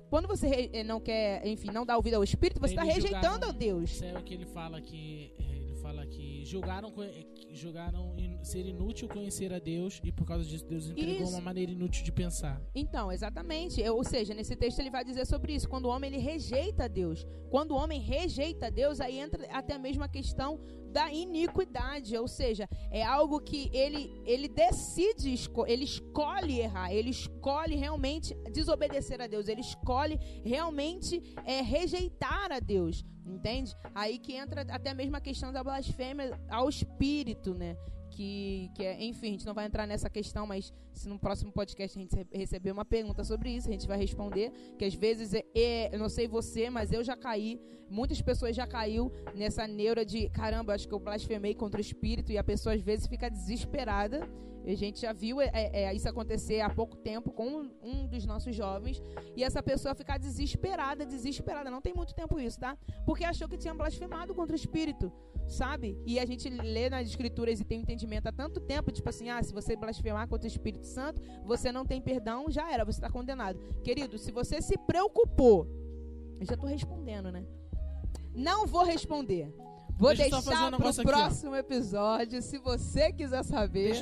Quando 0.09 0.27
você 0.27 0.69
eh, 0.71 0.83
não 0.83 0.99
quer, 1.01 1.45
enfim, 1.45 1.69
não 1.71 1.85
dá 1.85 1.95
ouvido 1.97 2.15
ao 2.15 2.23
Espírito, 2.23 2.59
você 2.61 2.73
está 2.73 2.83
rejeitando 2.83 3.45
a 3.45 3.51
Deus. 3.51 3.91
Isso 3.91 4.05
é 4.05 4.17
o 4.17 4.23
que 4.23 4.33
ele 4.33 4.45
fala 4.45 4.81
que 4.81 5.33
ele 5.37 5.75
fala 5.81 6.05
que 6.05 6.36
julgaram 6.47 6.93
julgaram 7.51 8.15
ser 8.43 8.65
inútil 8.65 9.07
conhecer 9.07 9.53
a 9.53 9.59
Deus 9.59 9.99
e 10.03 10.11
por 10.11 10.25
causa 10.25 10.43
disso 10.45 10.65
Deus 10.65 10.87
entregou 10.87 11.23
isso. 11.23 11.31
uma 11.31 11.41
maneira 11.41 11.71
inútil 11.71 12.03
de 12.03 12.11
pensar. 12.11 12.61
Então, 12.73 13.11
exatamente. 13.11 13.81
Ou 13.89 14.03
seja, 14.03 14.33
nesse 14.33 14.55
texto 14.55 14.79
ele 14.79 14.89
vai 14.89 15.03
dizer 15.03 15.25
sobre 15.25 15.53
isso. 15.53 15.67
Quando 15.67 15.85
o 15.85 15.89
homem 15.89 16.11
ele 16.11 16.21
rejeita 16.21 16.87
Deus. 16.87 17.25
Quando 17.49 17.71
o 17.71 17.75
homem 17.75 17.99
rejeita 17.99 18.71
Deus, 18.71 18.99
aí 18.99 19.19
entra 19.19 19.45
até 19.51 19.77
mesmo 19.77 20.03
a 20.03 20.07
questão 20.07 20.59
da 20.91 21.11
iniquidade, 21.11 22.17
ou 22.17 22.27
seja, 22.27 22.67
é 22.89 23.03
algo 23.03 23.39
que 23.39 23.69
ele 23.73 24.11
ele 24.25 24.47
decide, 24.47 25.35
ele 25.67 25.83
escolhe 25.83 26.59
errar, 26.59 26.91
ele 26.91 27.09
escolhe 27.09 27.75
realmente 27.75 28.33
desobedecer 28.51 29.21
a 29.21 29.27
Deus, 29.27 29.47
ele 29.47 29.61
escolhe 29.61 30.17
realmente 30.43 31.21
é, 31.45 31.61
rejeitar 31.61 32.51
a 32.51 32.59
Deus, 32.59 33.03
entende? 33.33 33.75
Aí 33.93 34.17
que 34.19 34.33
entra 34.33 34.61
até 34.69 34.93
mesmo 34.93 35.15
a 35.15 35.21
questão 35.21 35.51
da 35.51 35.63
blasfêmia 35.63 36.39
ao 36.49 36.69
espírito, 36.69 37.53
né? 37.53 37.75
que, 38.17 38.71
que 38.73 38.83
é, 38.83 39.03
enfim, 39.03 39.27
a 39.27 39.31
gente 39.31 39.45
não 39.45 39.53
vai 39.53 39.67
entrar 39.67 39.85
nessa 39.85 40.09
questão, 40.09 40.47
mas 40.47 40.73
se 40.91 41.07
no 41.07 41.19
próximo 41.19 41.51
podcast 41.51 41.97
a 41.97 42.01
gente 42.01 42.27
receber 42.33 42.71
uma 42.71 42.83
pergunta 42.83 43.23
sobre 43.23 43.51
isso, 43.51 43.69
a 43.69 43.71
gente 43.71 43.87
vai 43.87 43.97
responder, 43.97 44.51
que 44.75 44.85
às 44.85 44.95
vezes, 44.95 45.35
é, 45.35 45.45
é, 45.53 45.93
eu 45.93 45.99
não 45.99 46.09
sei 46.09 46.27
você, 46.27 46.67
mas 46.67 46.91
eu 46.91 47.03
já 47.03 47.15
caí, 47.15 47.61
muitas 47.87 48.19
pessoas 48.19 48.55
já 48.55 48.65
caiu 48.65 49.11
nessa 49.35 49.67
neura 49.67 50.03
de, 50.03 50.29
caramba, 50.29 50.73
acho 50.73 50.87
que 50.87 50.93
eu 50.95 50.99
blasfemei 50.99 51.53
contra 51.53 51.77
o 51.77 51.81
Espírito, 51.81 52.31
e 52.31 52.39
a 52.39 52.43
pessoa 52.43 52.73
às 52.73 52.81
vezes 52.81 53.05
fica 53.05 53.29
desesperada, 53.29 54.27
a 54.71 54.75
gente 54.75 54.99
já 55.01 55.13
viu 55.13 55.39
é, 55.39 55.49
é, 55.53 55.93
isso 55.93 56.09
acontecer 56.09 56.61
há 56.61 56.69
pouco 56.69 56.97
tempo 56.97 57.31
com 57.31 57.69
um 57.81 58.07
dos 58.07 58.25
nossos 58.25 58.55
jovens. 58.55 59.01
E 59.35 59.43
essa 59.43 59.63
pessoa 59.63 59.95
ficar 59.95 60.17
desesperada, 60.17 61.05
desesperada. 61.05 61.71
Não 61.71 61.81
tem 61.81 61.93
muito 61.93 62.13
tempo 62.13 62.39
isso, 62.39 62.59
tá? 62.59 62.77
Porque 63.05 63.23
achou 63.23 63.47
que 63.47 63.57
tinha 63.57 63.73
blasfemado 63.73 64.35
contra 64.35 64.53
o 64.53 64.55
Espírito, 64.55 65.11
sabe? 65.47 65.97
E 66.05 66.19
a 66.19 66.25
gente 66.25 66.49
lê 66.49 66.89
nas 66.89 67.07
Escrituras 67.07 67.59
e 67.59 67.63
tem 67.63 67.79
um 67.79 67.81
entendimento 67.81 68.27
há 68.27 68.31
tanto 68.31 68.59
tempo, 68.59 68.91
tipo 68.91 69.07
assim, 69.09 69.29
ah, 69.29 69.41
se 69.41 69.53
você 69.53 69.75
blasfemar 69.75 70.27
contra 70.27 70.45
o 70.45 70.51
Espírito 70.51 70.85
Santo, 70.85 71.21
você 71.45 71.71
não 71.71 71.85
tem 71.85 72.01
perdão, 72.01 72.49
já 72.49 72.71
era, 72.71 72.83
você 72.83 72.97
está 72.97 73.09
condenado. 73.09 73.59
Querido, 73.83 74.17
se 74.17 74.31
você 74.31 74.61
se 74.61 74.77
preocupou, 74.77 75.67
eu 76.39 76.45
já 76.45 76.55
estou 76.55 76.69
respondendo, 76.69 77.31
né? 77.31 77.45
Não 78.33 78.67
vou 78.67 78.83
responder. 78.83 79.51
Vou 79.97 80.15
Deixa 80.15 80.23
deixar 80.29 80.43
para 80.43 80.77
o 80.77 81.03
próximo 81.03 81.55
aqui, 81.55 81.73
episódio. 81.73 82.41
Se 82.41 82.59
você 82.59 83.11
quiser 83.11 83.43
saber, 83.43 83.95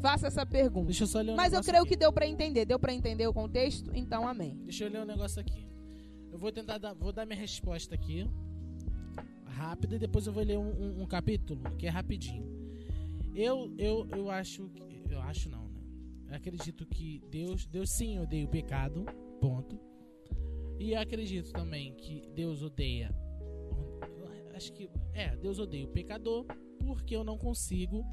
faça 0.00 0.28
essa 0.28 0.46
pergunta. 0.46 0.86
Deixa 0.86 1.02
eu 1.02 1.08
só 1.08 1.20
ler 1.20 1.32
um 1.32 1.36
Mas 1.36 1.52
eu 1.52 1.60
creio 1.60 1.82
aqui. 1.82 1.90
que 1.90 1.96
deu 1.96 2.12
para 2.12 2.26
entender. 2.26 2.64
Deu 2.64 2.78
para 2.78 2.94
entender 2.94 3.26
o 3.26 3.32
contexto? 3.32 3.90
Então, 3.94 4.28
amém. 4.28 4.56
Deixa 4.62 4.84
eu 4.84 4.90
ler 4.90 5.02
um 5.02 5.04
negócio 5.04 5.40
aqui. 5.40 5.66
Eu 6.30 6.38
vou 6.38 6.52
tentar 6.52 6.78
dar, 6.78 6.94
vou 6.94 7.12
dar 7.12 7.26
minha 7.26 7.38
resposta 7.38 7.94
aqui, 7.94 8.30
rápida, 9.46 9.96
e 9.96 9.98
depois 9.98 10.26
eu 10.26 10.32
vou 10.32 10.42
ler 10.42 10.58
um, 10.58 10.70
um, 10.70 11.02
um 11.02 11.06
capítulo 11.06 11.60
que 11.78 11.86
é 11.86 11.90
rapidinho. 11.90 12.44
Eu, 13.34 13.72
eu, 13.76 14.06
eu 14.12 14.30
acho, 14.30 14.70
eu 15.10 15.20
acho 15.22 15.48
não, 15.48 15.68
né? 15.68 15.80
Eu 16.28 16.36
acredito 16.36 16.86
que 16.86 17.20
Deus, 17.28 17.66
Deus 17.66 17.90
sim 17.90 18.20
odeia 18.20 18.44
o 18.44 18.48
pecado, 18.48 19.04
ponto. 19.40 19.80
E 20.78 20.94
acredito 20.94 21.52
também 21.52 21.94
que 21.94 22.22
Deus 22.34 22.62
odeia 22.62 23.14
acho 24.54 24.72
que 24.72 24.88
é, 25.12 25.36
Deus 25.36 25.58
odeia 25.58 25.84
o 25.84 25.88
pecador 25.88 26.46
porque 26.86 27.16
eu 27.16 27.24
não 27.24 27.36
consigo 27.36 28.04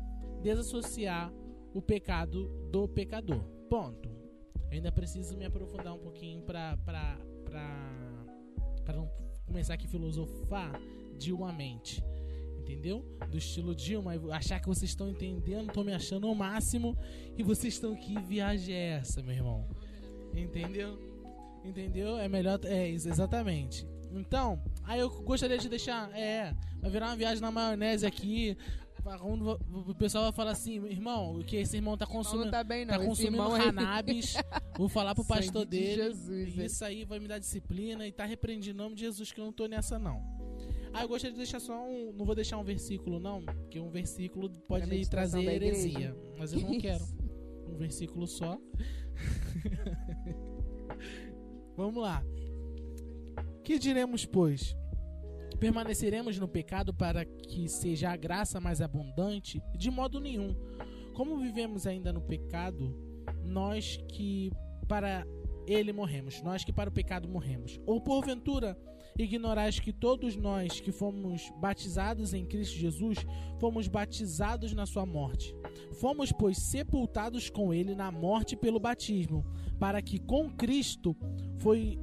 desassociar 0.41 1.31
o 1.73 1.81
pecado 1.81 2.47
do 2.71 2.87
pecador. 2.87 3.43
Ponto. 3.69 4.09
Eu 4.69 4.77
ainda 4.77 4.91
preciso 4.91 5.37
me 5.37 5.45
aprofundar 5.45 5.93
um 5.93 5.99
pouquinho 5.99 6.41
para 6.43 6.77
para 6.77 7.17
para 8.83 8.95
não 8.95 9.09
começar 9.45 9.73
aqui 9.73 9.85
a 9.85 9.89
filosofar 9.89 10.71
Dilmamente. 11.17 12.03
Entendeu? 12.59 13.03
Do 13.29 13.37
estilo 13.37 13.75
Dilma, 13.75 14.13
achar 14.31 14.59
que 14.59 14.67
vocês 14.67 14.91
estão 14.91 15.09
entendendo, 15.09 15.67
estão 15.67 15.83
me 15.83 15.93
achando 15.93 16.27
o 16.27 16.35
máximo 16.35 16.97
e 17.37 17.43
vocês 17.43 17.73
estão 17.73 17.93
aqui 17.93 18.19
viagem 18.21 18.73
é 18.73 18.89
essa, 18.91 19.21
meu 19.21 19.33
irmão. 19.33 19.67
Entendeu? 20.33 20.97
Entendeu? 21.65 22.17
É 22.17 22.29
melhor 22.29 22.59
é 22.65 22.87
exatamente. 22.89 23.85
Então, 24.13 24.61
aí 24.83 24.99
eu 24.99 25.09
gostaria 25.09 25.57
de 25.57 25.69
deixar. 25.69 26.11
É, 26.17 26.53
vai 26.79 26.91
virar 26.91 27.07
uma 27.07 27.15
viagem 27.15 27.41
na 27.41 27.51
maionese 27.51 28.05
aqui. 28.05 28.57
O 29.71 29.95
pessoal 29.95 30.25
vai 30.25 30.33
falar 30.33 30.51
assim, 30.51 30.85
irmão, 30.85 31.39
o 31.39 31.43
que 31.43 31.55
esse 31.55 31.75
irmão 31.75 31.97
tá 31.97 32.05
consumindo? 32.05 32.45
Não 32.45 32.51
tá 32.51 32.63
bem, 32.63 32.85
não. 32.85 32.99
Tá 32.99 33.03
consumindo 33.03 33.49
cannabis. 33.49 34.35
Vou 34.77 34.87
falar 34.87 35.15
pro 35.15 35.25
pastor 35.25 35.65
dele. 35.65 35.95
Jesus, 35.95 36.57
isso 36.57 36.85
aí 36.85 37.03
vai 37.03 37.19
me 37.19 37.27
dar 37.27 37.39
disciplina 37.39 38.07
e 38.07 38.11
tá 38.11 38.25
repreendido 38.25 38.75
em 38.75 38.77
nome 38.77 38.95
de 38.95 39.01
Jesus 39.01 39.31
que 39.31 39.41
eu 39.41 39.45
não 39.45 39.53
tô 39.53 39.65
nessa, 39.65 39.97
não. 39.97 40.21
Ah, 40.93 41.03
eu 41.03 41.07
gostaria 41.07 41.31
de 41.31 41.37
deixar 41.37 41.59
só 41.59 41.83
um. 41.83 42.13
Não 42.13 42.25
vou 42.25 42.35
deixar 42.35 42.57
um 42.57 42.63
versículo, 42.63 43.19
não, 43.19 43.41
porque 43.41 43.79
um 43.79 43.89
versículo 43.89 44.51
pode 44.67 45.09
trazer 45.09 45.41
heresia. 45.41 46.15
Mas 46.37 46.53
eu 46.53 46.59
não 46.59 46.77
quero. 46.77 47.03
Um 47.67 47.77
versículo 47.77 48.27
só. 48.27 48.59
Vamos 51.75 52.03
lá. 52.03 52.23
Que 53.71 53.79
diremos, 53.79 54.25
pois? 54.25 54.75
Permaneceremos 55.57 56.37
no 56.37 56.45
pecado 56.45 56.93
para 56.93 57.23
que 57.23 57.69
seja 57.69 58.09
a 58.11 58.17
graça 58.17 58.59
mais 58.59 58.81
abundante? 58.81 59.63
De 59.73 59.89
modo 59.89 60.19
nenhum. 60.19 60.53
Como 61.13 61.39
vivemos 61.39 61.87
ainda 61.87 62.11
no 62.11 62.19
pecado, 62.19 62.93
nós 63.45 63.95
que 64.09 64.51
para 64.89 65.25
ele 65.65 65.93
morremos, 65.93 66.41
nós 66.41 66.65
que 66.65 66.73
para 66.73 66.89
o 66.89 66.93
pecado 66.93 67.29
morremos. 67.29 67.79
Ou 67.85 68.01
porventura 68.01 68.77
ignorais 69.17 69.79
que 69.79 69.93
todos 69.93 70.35
nós 70.35 70.81
que 70.81 70.91
fomos 70.91 71.49
batizados 71.61 72.33
em 72.33 72.45
Cristo 72.45 72.75
Jesus, 72.75 73.19
fomos 73.57 73.87
batizados 73.87 74.73
na 74.73 74.85
sua 74.85 75.05
morte. 75.05 75.55
Fomos, 75.93 76.33
pois, 76.33 76.57
sepultados 76.57 77.49
com 77.49 77.73
ele 77.73 77.95
na 77.95 78.11
morte 78.11 78.53
pelo 78.53 78.81
batismo, 78.81 79.45
para 79.79 80.01
que 80.01 80.19
com 80.19 80.49
Cristo 80.49 81.15
foi 81.59 81.97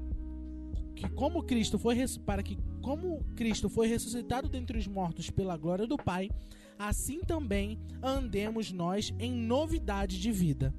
que 0.98 1.08
como 1.10 1.44
Cristo 1.44 1.78
foi 1.78 1.96
para 2.26 2.42
que 2.42 2.58
como 2.82 3.22
Cristo 3.36 3.68
foi 3.68 3.86
ressuscitado 3.86 4.48
dentre 4.48 4.76
os 4.76 4.86
mortos 4.86 5.30
pela 5.30 5.56
glória 5.56 5.86
do 5.86 5.96
Pai, 5.96 6.28
assim 6.76 7.20
também 7.20 7.78
andemos 8.02 8.72
nós 8.72 9.14
em 9.18 9.32
novidade 9.32 10.20
de 10.20 10.32
vida. 10.32 10.74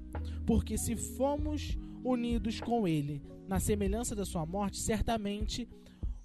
Porque 0.45 0.77
se 0.77 0.95
fomos 0.95 1.77
unidos 2.03 2.59
com 2.59 2.87
ele 2.87 3.21
na 3.47 3.59
semelhança 3.59 4.13
da 4.13 4.25
sua 4.25 4.45
morte, 4.45 4.77
certamente 4.77 5.67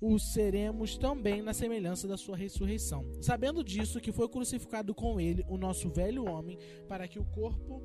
o 0.00 0.18
seremos 0.18 0.98
também 0.98 1.40
na 1.40 1.54
semelhança 1.54 2.08
da 2.08 2.16
sua 2.16 2.36
ressurreição. 2.36 3.06
Sabendo 3.22 3.62
disso, 3.62 4.00
que 4.00 4.12
foi 4.12 4.28
crucificado 4.28 4.92
com 4.94 5.20
ele 5.20 5.44
o 5.48 5.56
nosso 5.56 5.88
velho 5.88 6.28
homem, 6.28 6.58
para 6.88 7.06
que 7.06 7.18
o 7.18 7.24
corpo 7.24 7.80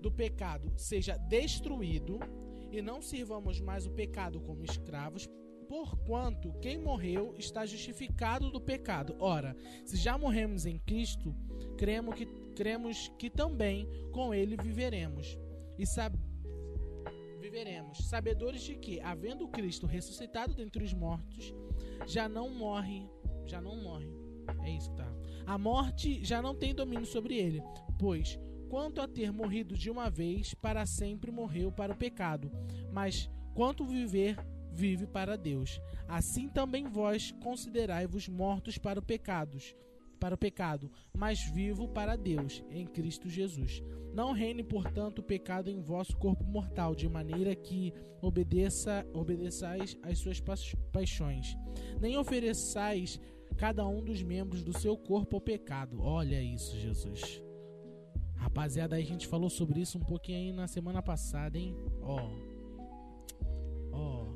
do 0.00 0.10
pecado 0.10 0.72
seja 0.76 1.16
destruído 1.16 2.20
E 2.74 2.82
não 2.82 3.00
sirvamos 3.00 3.60
mais 3.60 3.86
o 3.86 3.90
pecado 3.92 4.40
como 4.40 4.64
escravos, 4.64 5.28
porquanto 5.68 6.52
quem 6.60 6.76
morreu 6.76 7.32
está 7.38 7.64
justificado 7.64 8.50
do 8.50 8.60
pecado. 8.60 9.14
Ora, 9.20 9.56
se 9.84 9.96
já 9.96 10.18
morremos 10.18 10.66
em 10.66 10.76
Cristo, 10.80 11.32
cremos 11.78 12.16
que, 12.16 12.26
cremos 12.56 13.12
que 13.16 13.30
também 13.30 13.88
com 14.10 14.34
ele 14.34 14.56
viveremos. 14.56 15.38
E 15.78 15.86
sab 15.86 16.18
viveremos, 17.40 18.08
sabedores 18.08 18.62
de 18.62 18.74
que, 18.74 19.00
havendo 19.00 19.46
Cristo 19.46 19.86
ressuscitado 19.86 20.52
dentre 20.52 20.82
os 20.82 20.92
mortos, 20.92 21.54
já 22.08 22.28
não 22.28 22.50
morre, 22.50 23.08
já 23.46 23.60
não 23.60 23.76
morre. 23.76 24.10
É 24.64 24.70
isso 24.72 24.90
tá. 24.94 25.08
A 25.46 25.56
morte 25.56 26.24
já 26.24 26.42
não 26.42 26.56
tem 26.56 26.74
domínio 26.74 27.06
sobre 27.06 27.36
ele, 27.36 27.62
pois 28.00 28.36
quanto 28.74 29.00
a 29.00 29.06
ter 29.06 29.32
morrido 29.32 29.78
de 29.78 29.88
uma 29.88 30.10
vez, 30.10 30.52
para 30.52 30.84
sempre 30.84 31.30
morreu 31.30 31.70
para 31.70 31.92
o 31.92 31.96
pecado, 31.96 32.50
mas 32.92 33.30
quanto 33.54 33.84
viver, 33.84 34.36
vive 34.72 35.06
para 35.06 35.38
Deus. 35.38 35.80
Assim 36.08 36.48
também 36.48 36.88
vós 36.88 37.30
considerai-vos 37.40 38.28
mortos 38.28 38.76
para 38.76 38.98
o 38.98 39.02
pecados, 39.02 39.76
para 40.18 40.34
o 40.34 40.38
pecado, 40.38 40.90
mas 41.16 41.38
vivo 41.52 41.86
para 41.86 42.16
Deus 42.16 42.64
em 42.68 42.84
Cristo 42.84 43.28
Jesus. 43.28 43.80
Não 44.12 44.32
reine, 44.32 44.64
portanto, 44.64 45.20
o 45.20 45.22
pecado 45.22 45.70
em 45.70 45.80
vosso 45.80 46.16
corpo 46.16 46.42
mortal, 46.42 46.96
de 46.96 47.08
maneira 47.08 47.54
que 47.54 47.94
obedeça, 48.20 49.06
obedeçais 49.14 49.96
às 50.02 50.18
suas 50.18 50.42
paixões. 50.90 51.56
Nem 52.00 52.16
ofereçais 52.16 53.20
cada 53.56 53.86
um 53.86 54.02
dos 54.02 54.20
membros 54.20 54.64
do 54.64 54.76
seu 54.76 54.96
corpo 54.96 55.36
ao 55.36 55.40
pecado. 55.40 56.02
Olha 56.02 56.42
isso, 56.42 56.76
Jesus. 56.76 57.40
Rapaziada, 58.44 58.96
aí 58.96 59.02
a 59.02 59.06
gente 59.06 59.26
falou 59.26 59.48
sobre 59.48 59.80
isso 59.80 59.96
um 59.96 60.02
pouquinho 60.02 60.38
aí 60.38 60.52
na 60.52 60.68
semana 60.68 61.02
passada, 61.02 61.56
hein? 61.56 61.74
Ó. 62.02 62.30
Ó. 63.90 64.26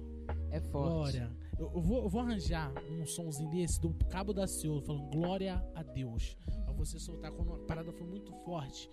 É 0.51 0.59
forte. 0.61 1.19
Glória. 1.19 1.31
Eu, 1.59 1.71
eu, 1.75 1.83
vou, 1.83 2.03
eu 2.05 2.09
vou 2.09 2.23
arranjar 2.23 2.73
um 2.91 3.05
somzinho 3.05 3.51
desse 3.51 3.79
do 3.79 3.93
Cabo 4.09 4.33
da 4.33 4.47
Ciolo 4.47 4.81
falando 4.81 5.11
glória 5.11 5.63
a 5.75 5.83
Deus. 5.83 6.39
Pra 6.65 6.73
você 6.73 6.99
soltar 6.99 7.31
quando 7.33 7.53
a 7.53 7.59
parada 7.59 7.93
foi 7.93 8.07
muito 8.07 8.33
forte. 8.47 8.91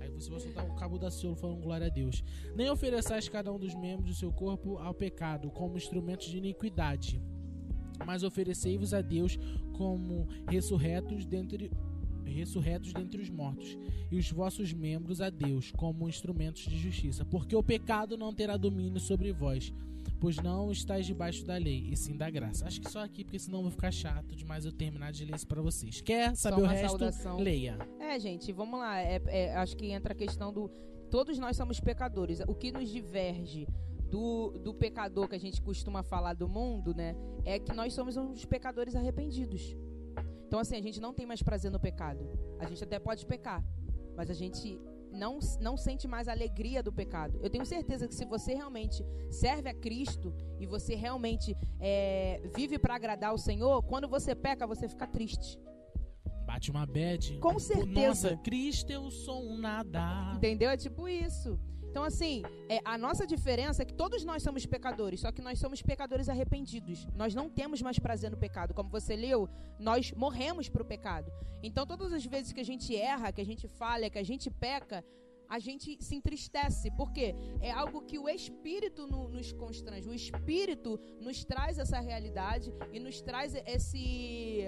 Aí 0.00 0.08
você 0.08 0.30
vai 0.30 0.40
soltar 0.40 0.66
o 0.66 0.74
Cabo 0.76 0.98
da 0.98 1.10
Ciolo 1.10 1.36
falando 1.36 1.60
glória 1.60 1.88
a 1.88 1.90
Deus. 1.90 2.24
Nem 2.56 2.70
ofereçais 2.70 3.28
cada 3.28 3.52
um 3.52 3.58
dos 3.58 3.74
membros 3.74 4.08
do 4.08 4.14
seu 4.14 4.32
corpo 4.32 4.78
ao 4.78 4.94
pecado 4.94 5.50
como 5.50 5.76
instrumentos 5.76 6.28
de 6.28 6.38
iniquidade. 6.38 7.22
Mas 8.06 8.22
oferecei-vos 8.22 8.94
a 8.94 9.02
Deus 9.02 9.38
como 9.76 10.26
ressurretos 10.48 11.26
dentre 11.26 11.70
ressurretos 12.32 12.92
dentre 12.92 13.20
os 13.20 13.30
mortos, 13.30 13.76
e 14.10 14.16
os 14.16 14.30
vossos 14.30 14.72
membros 14.72 15.20
a 15.20 15.30
Deus 15.30 15.72
como 15.72 16.08
instrumentos 16.08 16.62
de 16.62 16.78
justiça, 16.78 17.24
porque 17.24 17.54
o 17.54 17.62
pecado 17.62 18.16
não 18.16 18.32
terá 18.32 18.56
domínio 18.56 19.00
sobre 19.00 19.32
vós, 19.32 19.72
pois 20.20 20.36
não 20.36 20.70
estáis 20.70 21.06
debaixo 21.06 21.44
da 21.44 21.56
lei, 21.56 21.88
e 21.90 21.96
sim 21.96 22.16
da 22.16 22.28
graça. 22.30 22.66
Acho 22.66 22.80
que 22.80 22.90
só 22.90 23.04
aqui, 23.04 23.24
porque 23.24 23.38
senão 23.38 23.62
vai 23.62 23.70
ficar 23.70 23.92
chato 23.92 24.34
demais 24.34 24.64
eu 24.64 24.72
terminar 24.72 25.12
de 25.12 25.24
ler 25.24 25.36
isso 25.36 25.46
pra 25.46 25.62
vocês. 25.62 26.00
Quer 26.00 26.34
saber 26.36 26.62
o 26.62 26.66
resto? 26.66 26.88
Saudação. 26.98 27.38
Leia. 27.38 27.78
É, 28.00 28.18
gente, 28.18 28.52
vamos 28.52 28.78
lá. 28.78 28.98
É, 29.00 29.20
é, 29.26 29.56
acho 29.56 29.76
que 29.76 29.86
entra 29.86 30.12
a 30.12 30.16
questão 30.16 30.52
do. 30.52 30.68
Todos 31.10 31.38
nós 31.38 31.56
somos 31.56 31.80
pecadores. 31.80 32.40
O 32.46 32.54
que 32.54 32.70
nos 32.72 32.90
diverge 32.90 33.66
do, 34.10 34.58
do 34.58 34.74
pecador 34.74 35.28
que 35.28 35.36
a 35.36 35.40
gente 35.40 35.60
costuma 35.60 36.02
falar 36.02 36.34
do 36.34 36.48
mundo, 36.48 36.94
né? 36.94 37.14
É 37.44 37.58
que 37.58 37.74
nós 37.74 37.92
somos 37.92 38.16
uns 38.16 38.44
pecadores 38.44 38.94
arrependidos. 38.94 39.76
Então, 40.48 40.58
assim, 40.58 40.76
a 40.76 40.80
gente 40.80 40.98
não 40.98 41.12
tem 41.12 41.26
mais 41.26 41.42
prazer 41.42 41.70
no 41.70 41.78
pecado. 41.78 42.26
A 42.58 42.64
gente 42.64 42.82
até 42.82 42.98
pode 42.98 43.26
pecar, 43.26 43.62
mas 44.16 44.30
a 44.30 44.34
gente 44.34 44.80
não, 45.12 45.38
não 45.60 45.76
sente 45.76 46.08
mais 46.08 46.26
a 46.26 46.32
alegria 46.32 46.82
do 46.82 46.90
pecado. 46.90 47.38
Eu 47.42 47.50
tenho 47.50 47.66
certeza 47.66 48.08
que 48.08 48.14
se 48.14 48.24
você 48.24 48.54
realmente 48.54 49.04
serve 49.30 49.68
a 49.68 49.74
Cristo 49.74 50.34
e 50.58 50.64
você 50.64 50.94
realmente 50.94 51.54
é, 51.78 52.40
vive 52.56 52.78
para 52.78 52.94
agradar 52.94 53.34
o 53.34 53.38
Senhor, 53.38 53.82
quando 53.82 54.08
você 54.08 54.34
peca, 54.34 54.66
você 54.66 54.88
fica 54.88 55.06
triste. 55.06 55.58
Bate 56.46 56.70
uma 56.70 56.86
bad. 56.86 57.38
Com 57.40 57.58
certeza. 57.58 58.08
Nossa, 58.08 58.36
Cristo, 58.38 58.90
eu 58.90 59.10
sou 59.10 59.44
um 59.44 59.58
nada. 59.58 60.32
Entendeu? 60.34 60.70
É 60.70 60.78
tipo 60.78 61.06
isso. 61.06 61.60
Então, 61.98 62.06
assim, 62.06 62.44
é, 62.68 62.78
a 62.84 62.96
nossa 62.96 63.26
diferença 63.26 63.82
é 63.82 63.84
que 63.84 63.92
todos 63.92 64.22
nós 64.24 64.40
somos 64.40 64.64
pecadores, 64.64 65.18
só 65.18 65.32
que 65.32 65.42
nós 65.42 65.58
somos 65.58 65.82
pecadores 65.82 66.28
arrependidos. 66.28 67.08
Nós 67.12 67.34
não 67.34 67.50
temos 67.50 67.82
mais 67.82 67.98
prazer 67.98 68.30
no 68.30 68.36
pecado. 68.36 68.72
Como 68.72 68.88
você 68.88 69.16
leu, 69.16 69.48
nós 69.80 70.12
morremos 70.12 70.68
para 70.68 70.80
o 70.80 70.84
pecado. 70.84 71.28
Então, 71.60 71.84
todas 71.84 72.12
as 72.12 72.24
vezes 72.24 72.52
que 72.52 72.60
a 72.60 72.64
gente 72.64 72.94
erra, 72.94 73.32
que 73.32 73.40
a 73.40 73.44
gente 73.44 73.66
falha, 73.66 74.08
que 74.08 74.16
a 74.16 74.22
gente 74.22 74.48
peca, 74.48 75.04
a 75.48 75.58
gente 75.58 75.96
se 76.04 76.14
entristece, 76.14 76.90
porque 76.92 77.34
é 77.60 77.70
algo 77.70 78.02
que 78.02 78.18
o 78.18 78.28
Espírito 78.28 79.06
no, 79.06 79.28
nos 79.28 79.52
constrange, 79.52 80.08
o 80.08 80.14
Espírito 80.14 81.00
nos 81.20 81.44
traz 81.44 81.78
essa 81.78 81.98
realidade 82.00 82.72
e 82.92 83.00
nos 83.00 83.20
traz 83.20 83.54
esse 83.66 84.66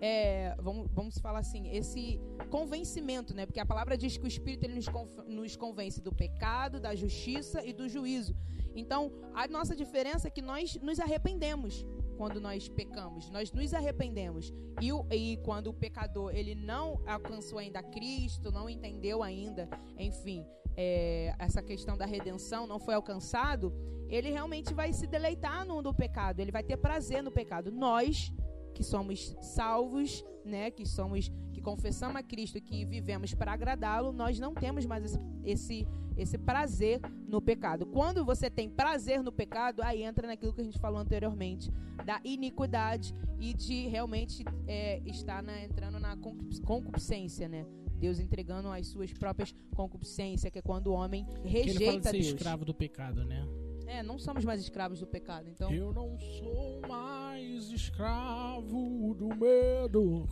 é, 0.00 0.54
vamos, 0.58 0.88
vamos 0.92 1.18
falar 1.18 1.40
assim, 1.40 1.68
esse 1.68 2.18
convencimento, 2.50 3.34
né? 3.34 3.46
Porque 3.46 3.60
a 3.60 3.66
palavra 3.66 3.96
diz 3.96 4.16
que 4.16 4.24
o 4.24 4.28
Espírito 4.28 4.64
ele 4.64 4.74
nos, 4.74 4.86
nos 5.26 5.56
convence 5.56 6.00
do 6.00 6.12
pecado, 6.12 6.80
da 6.80 6.94
justiça 6.94 7.64
e 7.64 7.72
do 7.72 7.88
juízo. 7.88 8.34
Então, 8.74 9.12
a 9.34 9.46
nossa 9.46 9.76
diferença 9.76 10.28
é 10.28 10.30
que 10.30 10.42
nós 10.42 10.76
nos 10.76 10.98
arrependemos 10.98 11.84
quando 12.12 12.40
nós 12.40 12.68
pecamos, 12.68 13.30
nós 13.30 13.52
nos 13.52 13.74
arrependemos. 13.74 14.52
E, 14.80 14.90
e 15.14 15.36
quando 15.38 15.68
o 15.68 15.74
pecador 15.74 16.34
ele 16.34 16.54
não 16.54 17.00
alcançou 17.06 17.58
ainda 17.58 17.82
Cristo, 17.82 18.50
não 18.50 18.68
entendeu 18.68 19.22
ainda, 19.22 19.68
enfim, 19.98 20.46
é, 20.76 21.34
essa 21.38 21.62
questão 21.62 21.96
da 21.96 22.06
redenção 22.06 22.66
não 22.66 22.78
foi 22.78 22.94
alcançado, 22.94 23.72
ele 24.08 24.30
realmente 24.30 24.74
vai 24.74 24.92
se 24.92 25.06
deleitar 25.06 25.66
no 25.66 25.82
do 25.82 25.94
pecado, 25.94 26.40
ele 26.40 26.52
vai 26.52 26.62
ter 26.62 26.76
prazer 26.76 27.22
no 27.22 27.30
pecado. 27.30 27.70
Nós 27.70 28.32
que 28.74 28.82
somos 28.82 29.36
salvos, 29.40 30.24
né, 30.44 30.70
que 30.70 30.86
somos 30.86 31.30
que 31.52 31.60
confessamos 31.60 32.16
a 32.16 32.22
Cristo, 32.22 32.60
que 32.60 32.84
vivemos 32.84 33.34
para 33.34 33.52
agradá-lo, 33.52 34.12
nós 34.12 34.38
não 34.38 34.54
temos 34.54 34.86
mais 34.86 35.04
esse, 35.04 35.18
esse 35.44 35.88
esse 36.16 36.38
prazer 36.38 37.00
no 37.26 37.40
pecado. 37.40 37.86
Quando 37.86 38.24
você 38.24 38.50
tem 38.50 38.68
prazer 38.68 39.22
no 39.22 39.32
pecado, 39.32 39.82
aí 39.82 40.02
entra 40.02 40.26
naquilo 40.26 40.52
que 40.52 40.60
a 40.60 40.64
gente 40.64 40.78
falou 40.78 40.98
anteriormente, 40.98 41.70
da 42.04 42.20
iniquidade 42.24 43.14
e 43.38 43.54
de 43.54 43.86
realmente 43.88 44.44
é, 44.66 45.00
estar 45.06 45.42
na, 45.42 45.62
entrando 45.62 45.98
na 45.98 46.16
concupiscência, 46.64 47.48
né? 47.48 47.66
Deus 47.98 48.18
entregando 48.18 48.68
as 48.68 48.88
suas 48.88 49.12
próprias 49.12 49.54
concupiscências, 49.76 50.50
que 50.50 50.58
é 50.58 50.62
quando 50.62 50.88
o 50.88 50.92
homem 50.92 51.24
rejeita 51.44 51.70
ele 51.70 51.86
fala 51.86 52.00
de 52.00 52.06
ser 52.06 52.12
Deus. 52.12 52.26
escravo 52.26 52.64
do 52.64 52.74
pecado, 52.74 53.24
né? 53.24 53.46
É, 53.86 54.02
não 54.02 54.18
somos 54.18 54.44
mais 54.44 54.60
escravos 54.60 55.00
do 55.00 55.06
pecado, 55.06 55.48
então. 55.48 55.72
Eu 55.72 55.92
não 55.92 56.18
sou 56.18 56.80
mais 56.88 57.70
escravo 57.70 59.14
do 59.14 59.28
medo. 59.28 60.26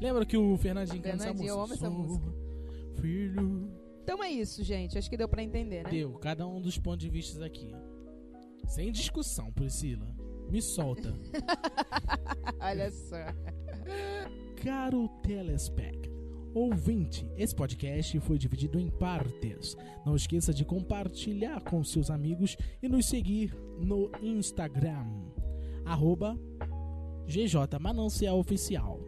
Lembra 0.00 0.24
que 0.24 0.36
o 0.36 0.56
Fernandinho 0.56 1.02
canta 1.02 1.16
essa 1.16 1.32
música? 1.32 1.48
Eu 1.48 1.60
amo 1.60 1.72
essa 1.72 1.90
música. 1.90 2.34
Filho. 3.00 3.83
Então 4.04 4.22
é 4.22 4.30
isso, 4.30 4.62
gente. 4.62 4.98
Acho 4.98 5.08
que 5.08 5.16
deu 5.16 5.26
para 5.26 5.42
entender, 5.42 5.82
né? 5.82 5.90
Deu. 5.90 6.12
Cada 6.18 6.46
um 6.46 6.60
dos 6.60 6.78
pontos 6.78 7.00
de 7.00 7.08
vista 7.08 7.44
aqui. 7.44 7.74
Sem 8.68 8.92
discussão, 8.92 9.50
Priscila. 9.50 10.06
Me 10.50 10.60
solta. 10.60 11.12
Olha 12.60 12.90
só. 12.90 13.16
Caro 14.62 15.08
telespect 15.22 16.14
ouvinte. 16.54 17.26
Esse 17.36 17.54
podcast 17.54 18.20
foi 18.20 18.38
dividido 18.38 18.78
em 18.78 18.88
partes. 18.88 19.76
Não 20.06 20.14
esqueça 20.14 20.54
de 20.54 20.64
compartilhar 20.64 21.60
com 21.62 21.82
seus 21.82 22.10
amigos 22.10 22.56
e 22.80 22.88
nos 22.88 23.06
seguir 23.06 23.52
no 23.80 24.10
Instagram, 24.22 25.04
arroba 25.84 26.38
GJ 27.26 27.78
Manancial 27.80 28.38
Oficial. 28.38 29.00